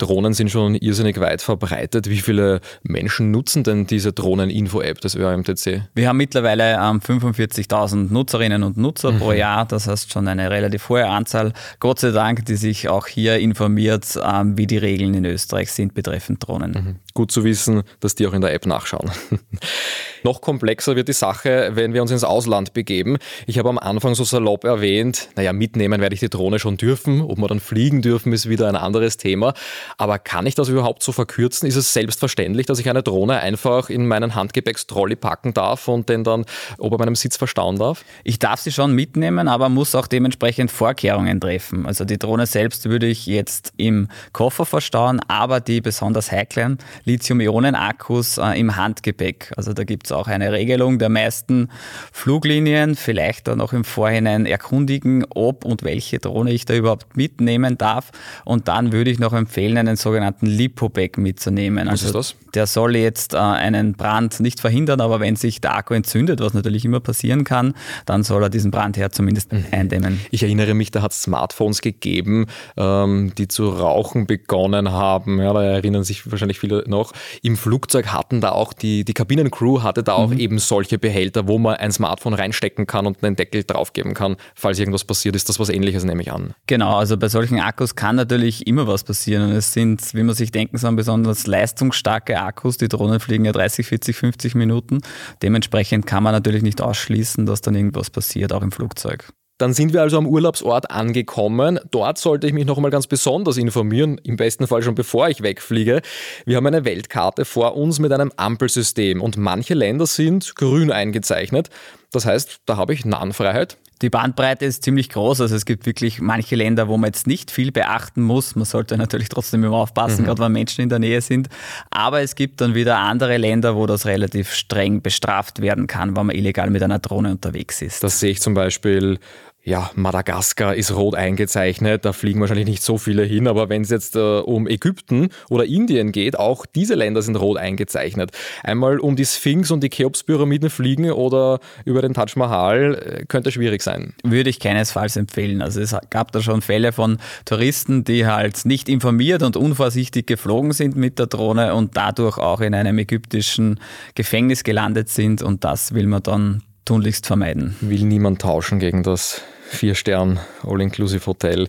Drohnen 0.00 0.32
sind 0.32 0.50
schon 0.50 0.74
irrsinnig 0.74 1.20
weit 1.20 1.42
verbreitet. 1.42 2.08
Wie 2.08 2.18
viele 2.18 2.60
Menschen 2.82 3.30
nutzen 3.30 3.62
denn 3.62 3.86
diese 3.86 4.12
Drohnen-Info-App 4.12 5.00
des 5.00 5.14
ÖAMTC? 5.14 5.82
Wir 5.94 6.08
haben 6.08 6.16
mittlerweile 6.16 6.74
ähm, 6.74 7.00
45.000 7.00 8.12
Nutzerinnen 8.12 8.62
und 8.62 8.76
Nutzer 8.76 9.12
mhm. 9.12 9.18
pro 9.18 9.32
Jahr. 9.32 9.66
Das 9.66 9.86
heißt 9.86 10.12
schon 10.12 10.26
eine 10.26 10.50
relativ 10.50 10.88
hohe 10.88 11.06
Anzahl. 11.06 11.52
Gott 11.78 12.00
sei 12.00 12.10
Dank, 12.10 12.46
die 12.46 12.56
sich 12.56 12.88
auch 12.88 13.06
hier 13.06 13.38
informiert, 13.38 14.18
ähm, 14.22 14.56
wie 14.56 14.66
die 14.66 14.78
Regeln 14.78 15.14
in 15.14 15.24
Österreich 15.26 15.70
sind 15.70 15.94
betreffend 15.94 16.46
Drohnen. 16.46 16.72
Mhm. 16.72 16.96
Gut 17.14 17.32
zu 17.32 17.44
wissen, 17.44 17.82
dass 18.00 18.14
die 18.14 18.26
auch 18.26 18.32
in 18.32 18.40
der 18.40 18.52
App 18.52 18.66
nachschauen. 18.66 19.10
Noch 20.22 20.40
komplexer 20.40 20.96
wird 20.96 21.08
die 21.08 21.14
Sache, 21.14 21.70
wenn 21.74 21.94
wir 21.94 22.02
uns 22.02 22.10
ins 22.10 22.24
Ausland 22.24 22.72
begeben. 22.72 23.16
Ich 23.46 23.58
habe 23.58 23.68
am 23.68 23.78
Anfang 23.78 24.14
so 24.14 24.24
salopp 24.24 24.64
erwähnt, 24.64 25.28
naja, 25.34 25.52
mitnehmen 25.52 26.00
werde 26.00 26.14
ich 26.14 26.20
die 26.20 26.28
Drohne 26.28 26.58
schon 26.58 26.76
dürfen. 26.76 27.22
Ob 27.22 27.38
wir 27.38 27.48
dann 27.48 27.60
fliegen 27.60 28.02
dürfen, 28.02 28.32
ist 28.32 28.48
wieder 28.48 28.68
ein 28.68 28.76
anderes 28.76 29.16
Thema. 29.16 29.54
Aber 29.96 30.18
kann 30.18 30.46
ich 30.46 30.54
das 30.54 30.68
überhaupt 30.68 31.02
so 31.02 31.12
verkürzen? 31.12 31.66
Ist 31.66 31.76
es 31.76 31.92
selbstverständlich, 31.92 32.66
dass 32.66 32.78
ich 32.78 32.88
eine 32.90 33.02
Drohne 33.02 33.40
einfach 33.40 33.88
in 33.88 34.06
meinen 34.06 34.34
Handgepäckstrolley 34.34 35.16
packen 35.16 35.54
darf 35.54 35.88
und 35.88 36.08
den 36.08 36.24
dann 36.24 36.44
ober 36.78 36.98
meinem 36.98 37.14
Sitz 37.14 37.36
verstauen 37.36 37.76
darf? 37.76 38.04
Ich 38.24 38.38
darf 38.38 38.60
sie 38.60 38.72
schon 38.72 38.94
mitnehmen, 38.94 39.48
aber 39.48 39.68
muss 39.68 39.94
auch 39.94 40.06
dementsprechend 40.06 40.70
Vorkehrungen 40.70 41.40
treffen. 41.40 41.86
Also 41.86 42.04
die 42.04 42.18
Drohne 42.18 42.46
selbst 42.46 42.88
würde 42.88 43.06
ich 43.06 43.26
jetzt 43.26 43.72
im 43.76 44.08
Koffer 44.32 44.66
verstauen, 44.66 45.20
aber 45.28 45.60
die 45.60 45.80
besonders 45.80 46.30
heiklen 46.30 46.78
Lithium-Ionen-Akkus 47.04 48.38
äh, 48.38 48.58
im 48.58 48.76
Handgepäck. 48.76 49.52
Also 49.56 49.72
da 49.72 49.84
gibt 49.84 50.06
es 50.06 50.12
auch 50.12 50.28
eine 50.28 50.52
Regelung 50.52 50.98
der 50.98 51.08
meisten 51.08 51.68
Fluglinien. 52.12 52.96
Vielleicht 52.96 53.48
dann 53.48 53.60
auch 53.60 53.72
im 53.72 53.84
Vorhinein 53.84 54.46
erkundigen, 54.46 55.24
ob 55.30 55.64
und 55.64 55.82
welche 55.82 56.18
Drohne 56.18 56.52
ich 56.52 56.64
da 56.64 56.74
überhaupt 56.74 57.16
mitnehmen 57.16 57.78
darf. 57.78 58.10
Und 58.44 58.68
dann 58.68 58.92
würde 58.92 59.10
ich 59.10 59.18
noch 59.18 59.32
empfehlen, 59.32 59.78
einen 59.78 59.96
sogenannten 59.96 60.46
Lipo-Bag 60.46 61.18
mitzunehmen. 61.18 61.86
Was 61.86 62.04
also 62.04 62.06
ist 62.06 62.14
das? 62.14 62.34
Der 62.54 62.66
soll 62.66 62.96
jetzt 62.96 63.34
äh, 63.34 63.38
einen 63.38 63.94
Brand 63.94 64.40
nicht 64.40 64.60
verhindern, 64.60 65.00
aber 65.00 65.20
wenn 65.20 65.36
sich 65.36 65.60
der 65.60 65.76
Akku 65.76 65.94
entzündet, 65.94 66.40
was 66.40 66.52
natürlich 66.52 66.84
immer 66.84 67.00
passieren 67.00 67.44
kann, 67.44 67.74
dann 68.06 68.22
soll 68.24 68.42
er 68.42 68.50
diesen 68.50 68.70
Brandherd 68.70 69.14
zumindest 69.14 69.52
mhm. 69.52 69.66
eindämmen. 69.70 70.20
Ich 70.30 70.42
erinnere 70.42 70.74
mich, 70.74 70.90
da 70.90 71.02
hat 71.02 71.12
es 71.12 71.22
Smartphones 71.22 71.80
gegeben, 71.80 72.46
ähm, 72.76 73.32
die 73.38 73.48
zu 73.48 73.68
rauchen 73.68 74.26
begonnen 74.26 74.90
haben. 74.90 75.40
Ja, 75.40 75.52
da 75.52 75.62
erinnern 75.62 76.04
sich 76.04 76.30
wahrscheinlich 76.30 76.58
viele 76.58 76.84
noch. 76.90 77.12
Im 77.42 77.56
Flugzeug 77.56 78.08
hatten 78.08 78.42
da 78.42 78.52
auch 78.52 78.74
die, 78.74 79.04
die 79.04 79.14
Kabinencrew 79.14 79.82
hatte 79.82 80.02
da 80.02 80.12
auch 80.12 80.28
mhm. 80.28 80.38
eben 80.38 80.58
solche 80.58 80.98
Behälter, 80.98 81.48
wo 81.48 81.58
man 81.58 81.76
ein 81.76 81.92
Smartphone 81.92 82.34
reinstecken 82.34 82.86
kann 82.86 83.06
und 83.06 83.24
einen 83.24 83.36
Deckel 83.36 83.64
draufgeben 83.64 84.12
kann, 84.12 84.36
falls 84.54 84.78
irgendwas 84.78 85.04
passiert. 85.04 85.34
Ist 85.36 85.48
das 85.48 85.58
was 85.58 85.70
ähnliches, 85.70 86.04
nehme 86.04 86.22
ich 86.22 86.32
an? 86.32 86.54
Genau, 86.66 86.98
also 86.98 87.16
bei 87.16 87.28
solchen 87.28 87.58
Akkus 87.60 87.94
kann 87.94 88.16
natürlich 88.16 88.66
immer 88.66 88.86
was 88.86 89.04
passieren. 89.04 89.50
Und 89.50 89.52
es 89.52 89.72
sind, 89.72 90.14
wie 90.14 90.22
man 90.22 90.34
sich 90.34 90.52
denken 90.52 90.76
soll, 90.76 90.92
besonders 90.92 91.46
leistungsstarke 91.46 92.38
Akkus. 92.40 92.76
Die 92.76 92.88
Drohnen 92.88 93.20
fliegen 93.20 93.44
ja 93.44 93.52
30, 93.52 93.86
40, 93.86 94.16
50 94.16 94.54
Minuten. 94.54 95.00
Dementsprechend 95.42 96.06
kann 96.06 96.22
man 96.22 96.32
natürlich 96.32 96.62
nicht 96.62 96.80
ausschließen, 96.80 97.46
dass 97.46 97.60
dann 97.60 97.74
irgendwas 97.74 98.10
passiert, 98.10 98.52
auch 98.52 98.62
im 98.62 98.72
Flugzeug. 98.72 99.32
Dann 99.60 99.74
sind 99.74 99.92
wir 99.92 100.00
also 100.00 100.16
am 100.16 100.26
Urlaubsort 100.26 100.90
angekommen. 100.90 101.78
Dort 101.90 102.16
sollte 102.16 102.46
ich 102.46 102.54
mich 102.54 102.64
noch 102.64 102.78
einmal 102.78 102.90
ganz 102.90 103.06
besonders 103.06 103.58
informieren, 103.58 104.18
im 104.24 104.36
besten 104.36 104.66
Fall 104.66 104.82
schon 104.82 104.94
bevor 104.94 105.28
ich 105.28 105.42
wegfliege. 105.42 106.00
Wir 106.46 106.56
haben 106.56 106.66
eine 106.66 106.86
Weltkarte 106.86 107.44
vor 107.44 107.76
uns 107.76 107.98
mit 107.98 108.10
einem 108.10 108.32
Ampelsystem 108.36 109.20
und 109.20 109.36
manche 109.36 109.74
Länder 109.74 110.06
sind 110.06 110.56
grün 110.56 110.90
eingezeichnet. 110.90 111.68
Das 112.10 112.24
heißt, 112.24 112.60
da 112.64 112.78
habe 112.78 112.94
ich 112.94 113.04
Nahenfreiheit. 113.04 113.76
Die 114.00 114.08
Bandbreite 114.08 114.64
ist 114.64 114.82
ziemlich 114.82 115.10
groß. 115.10 115.42
Also 115.42 115.54
es 115.54 115.66
gibt 115.66 115.84
wirklich 115.84 116.22
manche 116.22 116.56
Länder, 116.56 116.88
wo 116.88 116.96
man 116.96 117.08
jetzt 117.08 117.26
nicht 117.26 117.50
viel 117.50 117.70
beachten 117.70 118.22
muss. 118.22 118.56
Man 118.56 118.64
sollte 118.64 118.96
natürlich 118.96 119.28
trotzdem 119.28 119.62
immer 119.62 119.76
aufpassen, 119.76 120.22
mhm. 120.22 120.26
gerade 120.26 120.42
wenn 120.42 120.52
Menschen 120.52 120.80
in 120.80 120.88
der 120.88 120.98
Nähe 120.98 121.20
sind. 121.20 121.50
Aber 121.90 122.22
es 122.22 122.34
gibt 122.34 122.62
dann 122.62 122.74
wieder 122.74 122.96
andere 122.96 123.36
Länder, 123.36 123.76
wo 123.76 123.86
das 123.86 124.06
relativ 124.06 124.54
streng 124.54 125.02
bestraft 125.02 125.60
werden 125.60 125.86
kann, 125.86 126.16
wenn 126.16 126.26
man 126.26 126.34
illegal 126.34 126.70
mit 126.70 126.82
einer 126.82 126.98
Drohne 126.98 127.32
unterwegs 127.32 127.82
ist. 127.82 128.02
Das 128.02 128.20
sehe 128.20 128.30
ich 128.30 128.40
zum 128.40 128.54
Beispiel 128.54 129.18
ja, 129.62 129.90
Madagaskar 129.94 130.74
ist 130.74 130.94
rot 130.94 131.14
eingezeichnet, 131.14 132.06
da 132.06 132.14
fliegen 132.14 132.40
wahrscheinlich 132.40 132.66
nicht 132.66 132.82
so 132.82 132.96
viele 132.96 133.24
hin, 133.24 133.46
aber 133.46 133.68
wenn 133.68 133.82
es 133.82 133.90
jetzt 133.90 134.16
äh, 134.16 134.38
um 134.38 134.66
Ägypten 134.66 135.28
oder 135.50 135.66
Indien 135.66 136.12
geht, 136.12 136.38
auch 136.38 136.64
diese 136.64 136.94
Länder 136.94 137.20
sind 137.20 137.36
rot 137.36 137.58
eingezeichnet. 137.58 138.30
Einmal 138.62 138.98
um 138.98 139.16
die 139.16 139.26
Sphinx 139.26 139.70
und 139.70 139.82
die 139.84 139.90
Cheops-Pyramiden 139.90 140.70
fliegen 140.70 141.10
oder 141.10 141.60
über 141.84 142.00
den 142.00 142.14
Taj 142.14 142.32
Mahal 142.36 142.94
äh, 142.94 143.24
könnte 143.26 143.52
schwierig 143.52 143.82
sein. 143.82 144.14
Würde 144.24 144.48
ich 144.48 144.60
keinesfalls 144.60 145.16
empfehlen. 145.16 145.60
Also 145.60 145.80
es 145.82 145.94
gab 146.08 146.32
da 146.32 146.40
schon 146.40 146.62
Fälle 146.62 146.92
von 146.92 147.18
Touristen, 147.44 148.02
die 148.04 148.26
halt 148.26 148.64
nicht 148.64 148.88
informiert 148.88 149.42
und 149.42 149.58
unvorsichtig 149.58 150.26
geflogen 150.26 150.72
sind 150.72 150.96
mit 150.96 151.18
der 151.18 151.26
Drohne 151.26 151.74
und 151.74 151.98
dadurch 151.98 152.38
auch 152.38 152.62
in 152.62 152.74
einem 152.74 152.98
ägyptischen 152.98 153.78
Gefängnis 154.14 154.64
gelandet 154.64 155.10
sind 155.10 155.42
und 155.42 155.64
das 155.64 155.92
will 155.92 156.06
man 156.06 156.22
dann 156.22 156.62
tunlichst 156.84 157.26
vermeiden. 157.26 157.76
Will 157.80 158.04
niemand 158.04 158.40
tauschen 158.40 158.78
gegen 158.78 159.02
das 159.02 159.42
Vier-Stern 159.70 160.40
All-Inclusive-Hotel. 160.66 161.68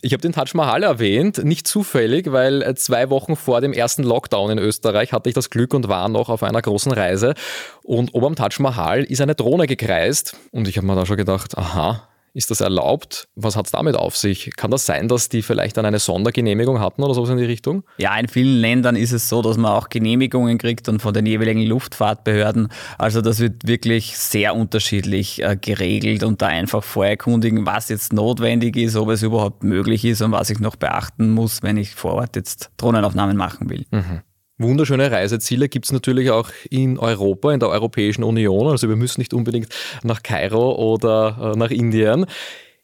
Ich 0.00 0.12
habe 0.12 0.20
den 0.20 0.32
Taj 0.32 0.50
Mahal 0.52 0.82
erwähnt, 0.82 1.42
nicht 1.44 1.66
zufällig, 1.66 2.30
weil 2.30 2.74
zwei 2.76 3.08
Wochen 3.08 3.36
vor 3.36 3.62
dem 3.62 3.72
ersten 3.72 4.02
Lockdown 4.02 4.50
in 4.50 4.58
Österreich 4.58 5.12
hatte 5.12 5.30
ich 5.30 5.34
das 5.34 5.48
Glück 5.48 5.72
und 5.72 5.88
war 5.88 6.10
noch 6.10 6.28
auf 6.28 6.42
einer 6.42 6.60
großen 6.60 6.92
Reise. 6.92 7.34
Und 7.82 8.14
oben 8.14 8.26
am 8.26 8.34
Taj 8.36 8.60
Mahal 8.60 9.04
ist 9.04 9.22
eine 9.22 9.34
Drohne 9.34 9.66
gekreist. 9.66 10.36
Und 10.50 10.68
ich 10.68 10.76
habe 10.76 10.86
mir 10.86 10.94
da 10.94 11.06
schon 11.06 11.16
gedacht, 11.16 11.56
aha, 11.56 12.06
ist 12.34 12.50
das 12.50 12.60
erlaubt? 12.60 13.28
Was 13.36 13.54
hat 13.54 13.66
es 13.66 13.72
damit 13.72 13.94
auf 13.94 14.16
sich? 14.16 14.50
Kann 14.56 14.72
das 14.72 14.84
sein, 14.84 15.06
dass 15.06 15.28
die 15.28 15.40
vielleicht 15.40 15.76
dann 15.76 15.86
eine 15.86 16.00
Sondergenehmigung 16.00 16.80
hatten 16.80 17.02
oder 17.02 17.14
sowas 17.14 17.30
in 17.30 17.36
die 17.36 17.44
Richtung? 17.44 17.84
Ja, 17.98 18.18
in 18.18 18.26
vielen 18.26 18.60
Ländern 18.60 18.96
ist 18.96 19.12
es 19.12 19.28
so, 19.28 19.40
dass 19.40 19.56
man 19.56 19.70
auch 19.70 19.88
Genehmigungen 19.88 20.58
kriegt 20.58 20.88
und 20.88 21.00
von 21.00 21.14
den 21.14 21.26
jeweiligen 21.26 21.62
Luftfahrtbehörden. 21.62 22.68
Also 22.98 23.20
das 23.20 23.38
wird 23.38 23.68
wirklich 23.68 24.18
sehr 24.18 24.56
unterschiedlich 24.56 25.42
äh, 25.42 25.56
geregelt 25.56 26.24
und 26.24 26.42
da 26.42 26.48
einfach 26.48 26.82
vorher 26.82 27.12
erkundigen, 27.12 27.66
was 27.66 27.88
jetzt 27.88 28.12
notwendig 28.12 28.76
ist, 28.76 28.96
ob 28.96 29.10
es 29.10 29.22
überhaupt 29.22 29.62
möglich 29.62 30.04
ist 30.04 30.20
und 30.20 30.32
was 30.32 30.50
ich 30.50 30.58
noch 30.58 30.74
beachten 30.74 31.30
muss, 31.30 31.62
wenn 31.62 31.76
ich 31.76 31.94
vor 31.94 32.14
Ort 32.14 32.34
jetzt 32.34 32.70
Drohnenaufnahmen 32.76 33.36
machen 33.36 33.70
will. 33.70 33.86
Mhm. 33.92 34.22
Wunderschöne 34.58 35.10
Reiseziele 35.10 35.68
gibt 35.68 35.86
es 35.86 35.92
natürlich 35.92 36.30
auch 36.30 36.50
in 36.70 36.96
Europa, 36.96 37.52
in 37.52 37.58
der 37.58 37.70
Europäischen 37.70 38.22
Union. 38.22 38.68
Also 38.68 38.88
wir 38.88 38.94
müssen 38.94 39.20
nicht 39.20 39.34
unbedingt 39.34 39.68
nach 40.04 40.22
Kairo 40.22 40.76
oder 40.76 41.54
äh, 41.54 41.58
nach 41.58 41.70
Indien. 41.72 42.26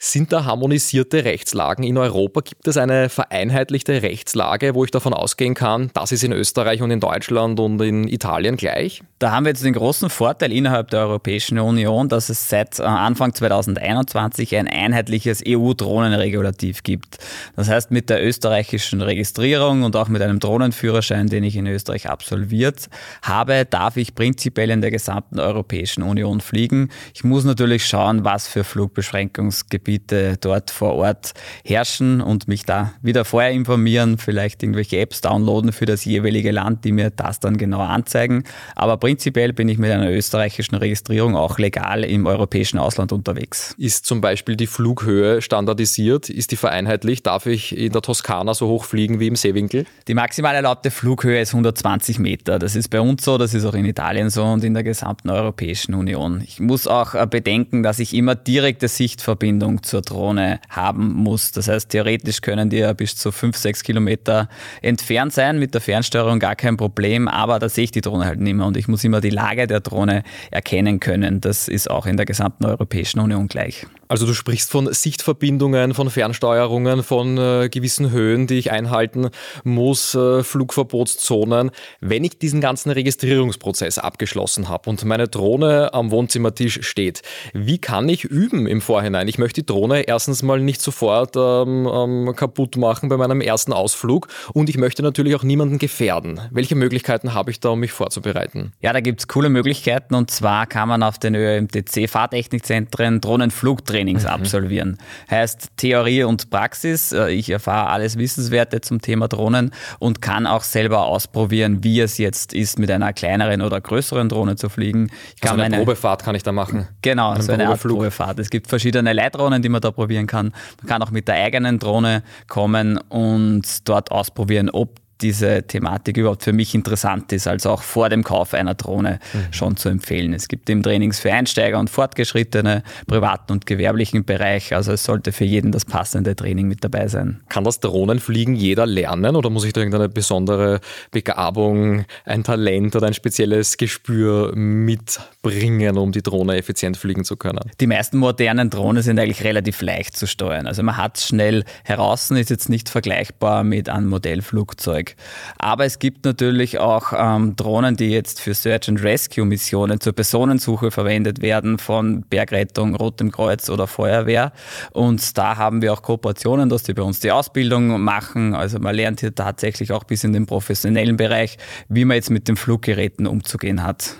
Sind 0.02 0.32
da 0.32 0.46
harmonisierte 0.46 1.26
Rechtslagen 1.26 1.84
in 1.84 1.98
Europa? 1.98 2.40
Gibt 2.40 2.66
es 2.66 2.78
eine 2.78 3.10
vereinheitlichte 3.10 4.00
Rechtslage, 4.00 4.74
wo 4.74 4.82
ich 4.82 4.90
davon 4.90 5.12
ausgehen 5.12 5.52
kann, 5.52 5.90
das 5.92 6.10
ist 6.10 6.24
in 6.24 6.32
Österreich 6.32 6.80
und 6.80 6.90
in 6.90 7.00
Deutschland 7.00 7.60
und 7.60 7.82
in 7.82 8.08
Italien 8.08 8.56
gleich? 8.56 9.02
Da 9.18 9.32
haben 9.32 9.44
wir 9.44 9.50
jetzt 9.50 9.62
den 9.62 9.74
großen 9.74 10.08
Vorteil 10.08 10.52
innerhalb 10.52 10.88
der 10.88 11.00
Europäischen 11.00 11.58
Union, 11.58 12.08
dass 12.08 12.30
es 12.30 12.48
seit 12.48 12.78
äh, 12.78 12.84
Anfang 12.84 13.34
2021 13.34 14.56
ein 14.56 14.68
einheitliches 14.68 15.42
EU-Drohnenregulativ 15.46 16.82
gibt. 16.82 17.18
Das 17.54 17.68
heißt, 17.68 17.90
mit 17.90 18.08
der 18.08 18.26
österreichischen 18.26 19.02
Registrierung 19.02 19.82
und 19.82 19.96
auch 19.96 20.08
mit 20.08 20.22
einem 20.22 20.40
Drohnenführerschein, 20.40 21.26
den 21.26 21.44
ich 21.44 21.56
in 21.56 21.66
Österreich 21.66 22.08
absolviert 22.08 22.88
habe, 23.20 23.66
darf 23.66 23.98
ich 23.98 24.14
prinzipiell 24.14 24.70
in 24.70 24.80
der 24.80 24.90
gesamten 24.90 25.38
Europäischen 25.38 26.02
Union 26.02 26.40
fliegen. 26.40 26.88
Ich 27.12 27.22
muss 27.22 27.44
natürlich 27.44 27.84
schauen, 27.84 28.24
was 28.24 28.48
für 28.48 28.64
Flugbeschränkungsgebiete 28.64 29.89
Gebiete 29.90 30.36
dort 30.40 30.70
vor 30.70 30.94
Ort 30.94 31.32
herrschen 31.64 32.20
und 32.20 32.46
mich 32.46 32.64
da 32.64 32.92
wieder 33.02 33.24
vorher 33.24 33.50
informieren, 33.50 34.18
vielleicht 34.18 34.62
irgendwelche 34.62 34.98
Apps 34.98 35.20
downloaden 35.20 35.72
für 35.72 35.84
das 35.84 36.04
jeweilige 36.04 36.52
Land, 36.52 36.84
die 36.84 36.92
mir 36.92 37.10
das 37.10 37.40
dann 37.40 37.56
genau 37.56 37.80
anzeigen. 37.80 38.44
Aber 38.76 38.98
prinzipiell 38.98 39.52
bin 39.52 39.68
ich 39.68 39.78
mit 39.78 39.90
einer 39.90 40.08
österreichischen 40.08 40.76
Registrierung 40.76 41.34
auch 41.34 41.58
legal 41.58 42.04
im 42.04 42.26
europäischen 42.26 42.78
Ausland 42.78 43.10
unterwegs. 43.10 43.74
Ist 43.78 44.06
zum 44.06 44.20
Beispiel 44.20 44.54
die 44.54 44.68
Flughöhe 44.68 45.42
standardisiert? 45.42 46.30
Ist 46.30 46.52
die 46.52 46.56
vereinheitlicht? 46.56 47.26
Darf 47.26 47.46
ich 47.46 47.76
in 47.76 47.90
der 47.90 48.02
Toskana 48.02 48.54
so 48.54 48.68
hoch 48.68 48.84
fliegen 48.84 49.18
wie 49.18 49.26
im 49.26 49.34
Seewinkel? 49.34 49.86
Die 50.06 50.14
maximal 50.14 50.54
erlaubte 50.54 50.92
Flughöhe 50.92 51.40
ist 51.40 51.52
120 51.52 52.20
Meter. 52.20 52.60
Das 52.60 52.76
ist 52.76 52.90
bei 52.90 53.00
uns 53.00 53.24
so, 53.24 53.38
das 53.38 53.54
ist 53.54 53.64
auch 53.64 53.74
in 53.74 53.86
Italien 53.86 54.30
so 54.30 54.44
und 54.44 54.62
in 54.62 54.74
der 54.74 54.84
gesamten 54.84 55.30
Europäischen 55.30 55.94
Union. 55.94 56.42
Ich 56.46 56.60
muss 56.60 56.86
auch 56.86 57.14
äh, 57.14 57.26
bedenken, 57.28 57.82
dass 57.82 57.98
ich 57.98 58.14
immer 58.14 58.36
direkte 58.36 58.86
Sichtverbindung 59.00 59.79
zur 59.82 60.02
Drohne 60.02 60.60
haben 60.68 61.12
muss. 61.12 61.52
Das 61.52 61.68
heißt, 61.68 61.90
theoretisch 61.90 62.40
können 62.40 62.70
die 62.70 62.78
ja 62.78 62.92
bis 62.92 63.16
zu 63.16 63.32
5, 63.32 63.56
6 63.56 63.82
Kilometer 63.82 64.48
entfernt 64.82 65.32
sein, 65.32 65.58
mit 65.58 65.74
der 65.74 65.80
Fernsteuerung 65.80 66.38
gar 66.38 66.56
kein 66.56 66.76
Problem, 66.76 67.28
aber 67.28 67.58
da 67.58 67.68
sehe 67.68 67.84
ich 67.84 67.90
die 67.90 68.00
Drohne 68.00 68.24
halt 68.24 68.40
nicht 68.40 68.54
mehr 68.54 68.66
und 68.66 68.76
ich 68.76 68.88
muss 68.88 69.04
immer 69.04 69.20
die 69.20 69.30
Lage 69.30 69.66
der 69.66 69.80
Drohne 69.80 70.22
erkennen 70.50 71.00
können. 71.00 71.40
Das 71.40 71.68
ist 71.68 71.90
auch 71.90 72.06
in 72.06 72.16
der 72.16 72.26
gesamten 72.26 72.64
Europäischen 72.64 73.20
Union 73.20 73.48
gleich. 73.48 73.86
Also 74.10 74.26
du 74.26 74.34
sprichst 74.34 74.72
von 74.72 74.92
Sichtverbindungen, 74.92 75.94
von 75.94 76.10
Fernsteuerungen, 76.10 77.04
von 77.04 77.38
äh, 77.38 77.68
gewissen 77.70 78.10
Höhen, 78.10 78.48
die 78.48 78.58
ich 78.58 78.72
einhalten 78.72 79.28
muss, 79.62 80.16
äh, 80.16 80.42
Flugverbotszonen. 80.42 81.70
Wenn 82.00 82.24
ich 82.24 82.36
diesen 82.36 82.60
ganzen 82.60 82.90
Registrierungsprozess 82.90 83.98
abgeschlossen 83.98 84.68
habe 84.68 84.90
und 84.90 85.04
meine 85.04 85.28
Drohne 85.28 85.94
am 85.94 86.10
Wohnzimmertisch 86.10 86.80
steht, 86.82 87.22
wie 87.52 87.78
kann 87.78 88.08
ich 88.08 88.24
üben 88.24 88.66
im 88.66 88.80
Vorhinein? 88.80 89.28
Ich 89.28 89.38
möchte 89.38 89.62
die 89.62 89.66
Drohne 89.70 90.02
erstens 90.02 90.42
mal 90.42 90.60
nicht 90.60 90.82
sofort 90.82 91.36
ähm, 91.36 91.88
ähm, 91.92 92.34
kaputt 92.36 92.76
machen 92.76 93.08
bei 93.08 93.16
meinem 93.16 93.40
ersten 93.40 93.72
Ausflug 93.72 94.28
und 94.52 94.68
ich 94.68 94.76
möchte 94.76 95.02
natürlich 95.02 95.34
auch 95.34 95.42
niemanden 95.42 95.78
gefährden. 95.78 96.40
Welche 96.50 96.74
Möglichkeiten 96.74 97.34
habe 97.34 97.50
ich 97.50 97.60
da, 97.60 97.70
um 97.70 97.80
mich 97.80 97.92
vorzubereiten? 97.92 98.72
Ja, 98.80 98.92
da 98.92 99.00
gibt 99.00 99.20
es 99.20 99.28
coole 99.28 99.48
Möglichkeiten 99.48 100.14
und 100.14 100.30
zwar 100.30 100.66
kann 100.66 100.88
man 100.88 101.02
auf 101.02 101.18
den 101.18 101.34
ÖMTC 101.34 102.08
Fahrtechnikzentren 102.08 103.20
Drohnenflugtrainings 103.20 104.00
Trainings 104.00 104.24
mhm. 104.24 104.28
absolvieren. 104.30 104.98
Heißt 105.30 105.68
Theorie 105.76 106.24
und 106.24 106.50
Praxis. 106.50 107.12
Äh, 107.12 107.30
ich 107.30 107.50
erfahre 107.50 107.90
alles 107.90 108.18
Wissenswerte 108.18 108.80
zum 108.80 109.00
Thema 109.00 109.28
Drohnen 109.28 109.72
und 109.98 110.22
kann 110.22 110.46
auch 110.46 110.62
selber 110.62 111.06
ausprobieren, 111.06 111.82
wie 111.84 112.00
es 112.00 112.18
jetzt 112.18 112.52
ist, 112.52 112.78
mit 112.78 112.90
einer 112.90 113.12
kleineren 113.12 113.62
oder 113.62 113.80
größeren 113.80 114.28
Drohne 114.28 114.56
zu 114.56 114.68
fliegen. 114.68 115.10
Ich 115.36 115.42
also 115.42 115.54
eine, 115.54 115.64
eine 115.64 115.76
Probefahrt 115.78 116.24
kann 116.24 116.34
ich 116.34 116.42
da 116.42 116.52
machen. 116.52 116.88
Genau, 117.02 117.38
so 117.40 117.52
eine 117.52 117.68
Art 117.68 117.80
Probefahrt. 117.80 118.38
Es 118.38 118.50
gibt 118.50 118.68
verschiedene 118.68 119.12
Leitdrohnen, 119.12 119.59
die 119.62 119.68
man 119.68 119.80
da 119.80 119.90
probieren 119.90 120.26
kann. 120.26 120.52
Man 120.80 120.86
kann 120.86 121.02
auch 121.02 121.10
mit 121.10 121.28
der 121.28 121.36
eigenen 121.36 121.78
Drohne 121.78 122.22
kommen 122.48 122.98
und 123.08 123.88
dort 123.88 124.10
ausprobieren, 124.10 124.70
ob 124.70 125.00
diese 125.22 125.62
Thematik 125.62 126.16
überhaupt 126.16 126.44
für 126.44 126.52
mich 126.52 126.74
interessant 126.74 127.32
ist, 127.32 127.46
also 127.46 127.70
auch 127.70 127.82
vor 127.82 128.08
dem 128.08 128.24
Kauf 128.24 128.54
einer 128.54 128.74
Drohne 128.74 129.20
mhm. 129.32 129.52
schon 129.52 129.76
zu 129.76 129.88
empfehlen. 129.88 130.32
Es 130.32 130.48
gibt 130.48 130.68
eben 130.70 130.82
Trainings 130.82 131.20
für 131.20 131.32
Einsteiger 131.32 131.78
und 131.78 131.90
Fortgeschrittene, 131.90 132.82
privaten 133.06 133.52
und 133.52 133.66
gewerblichen 133.66 134.24
Bereich. 134.24 134.74
Also 134.74 134.92
es 134.92 135.04
sollte 135.04 135.32
für 135.32 135.44
jeden 135.44 135.72
das 135.72 135.84
passende 135.84 136.34
Training 136.36 136.68
mit 136.68 136.84
dabei 136.84 137.08
sein. 137.08 137.40
Kann 137.48 137.64
das 137.64 137.80
Drohnenfliegen 137.80 138.54
jeder 138.54 138.86
lernen 138.86 139.36
oder 139.36 139.50
muss 139.50 139.64
ich 139.64 139.72
da 139.72 139.80
irgendeine 139.80 140.08
besondere 140.08 140.80
Begabung, 141.10 142.04
ein 142.24 142.44
Talent 142.44 142.96
oder 142.96 143.06
ein 143.06 143.14
spezielles 143.14 143.76
Gespür 143.76 144.54
mitbringen, 144.54 145.96
um 145.98 146.12
die 146.12 146.22
Drohne 146.22 146.56
effizient 146.56 146.96
fliegen 146.96 147.24
zu 147.24 147.36
können? 147.36 147.70
Die 147.80 147.86
meisten 147.86 148.18
modernen 148.18 148.70
Drohnen 148.70 149.02
sind 149.02 149.18
eigentlich 149.18 149.44
relativ 149.44 149.82
leicht 149.82 150.16
zu 150.16 150.26
steuern. 150.26 150.66
Also 150.66 150.82
man 150.82 150.96
hat 150.96 151.18
es 151.18 151.26
schnell 151.26 151.64
heraus, 151.84 152.30
ist 152.30 152.50
jetzt 152.50 152.68
nicht 152.68 152.88
vergleichbar 152.88 153.64
mit 153.64 153.88
einem 153.88 154.08
Modellflugzeug. 154.08 155.09
Aber 155.58 155.84
es 155.84 155.98
gibt 155.98 156.24
natürlich 156.24 156.78
auch 156.78 157.12
ähm, 157.16 157.56
Drohnen, 157.56 157.96
die 157.96 158.10
jetzt 158.10 158.40
für 158.40 158.54
Search 158.54 158.88
and 158.88 159.02
Rescue 159.02 159.44
Missionen 159.44 160.00
zur 160.00 160.12
Personensuche 160.12 160.90
verwendet 160.90 161.42
werden 161.42 161.78
von 161.78 162.22
Bergrettung, 162.22 162.94
Rotem 162.94 163.30
Kreuz 163.32 163.68
oder 163.70 163.86
Feuerwehr. 163.86 164.52
Und 164.92 165.36
da 165.36 165.56
haben 165.56 165.82
wir 165.82 165.92
auch 165.92 166.02
Kooperationen, 166.02 166.68
dass 166.68 166.82
die 166.82 166.94
bei 166.94 167.02
uns 167.02 167.20
die 167.20 167.32
Ausbildung 167.32 168.00
machen. 168.00 168.54
Also 168.54 168.78
man 168.78 168.94
lernt 168.94 169.20
hier 169.20 169.34
tatsächlich 169.34 169.92
auch 169.92 170.04
bis 170.04 170.24
in 170.24 170.32
den 170.32 170.46
professionellen 170.46 171.16
Bereich, 171.16 171.58
wie 171.88 172.04
man 172.04 172.16
jetzt 172.16 172.30
mit 172.30 172.48
den 172.48 172.56
Fluggeräten 172.56 173.26
umzugehen 173.26 173.82
hat. 173.82 174.16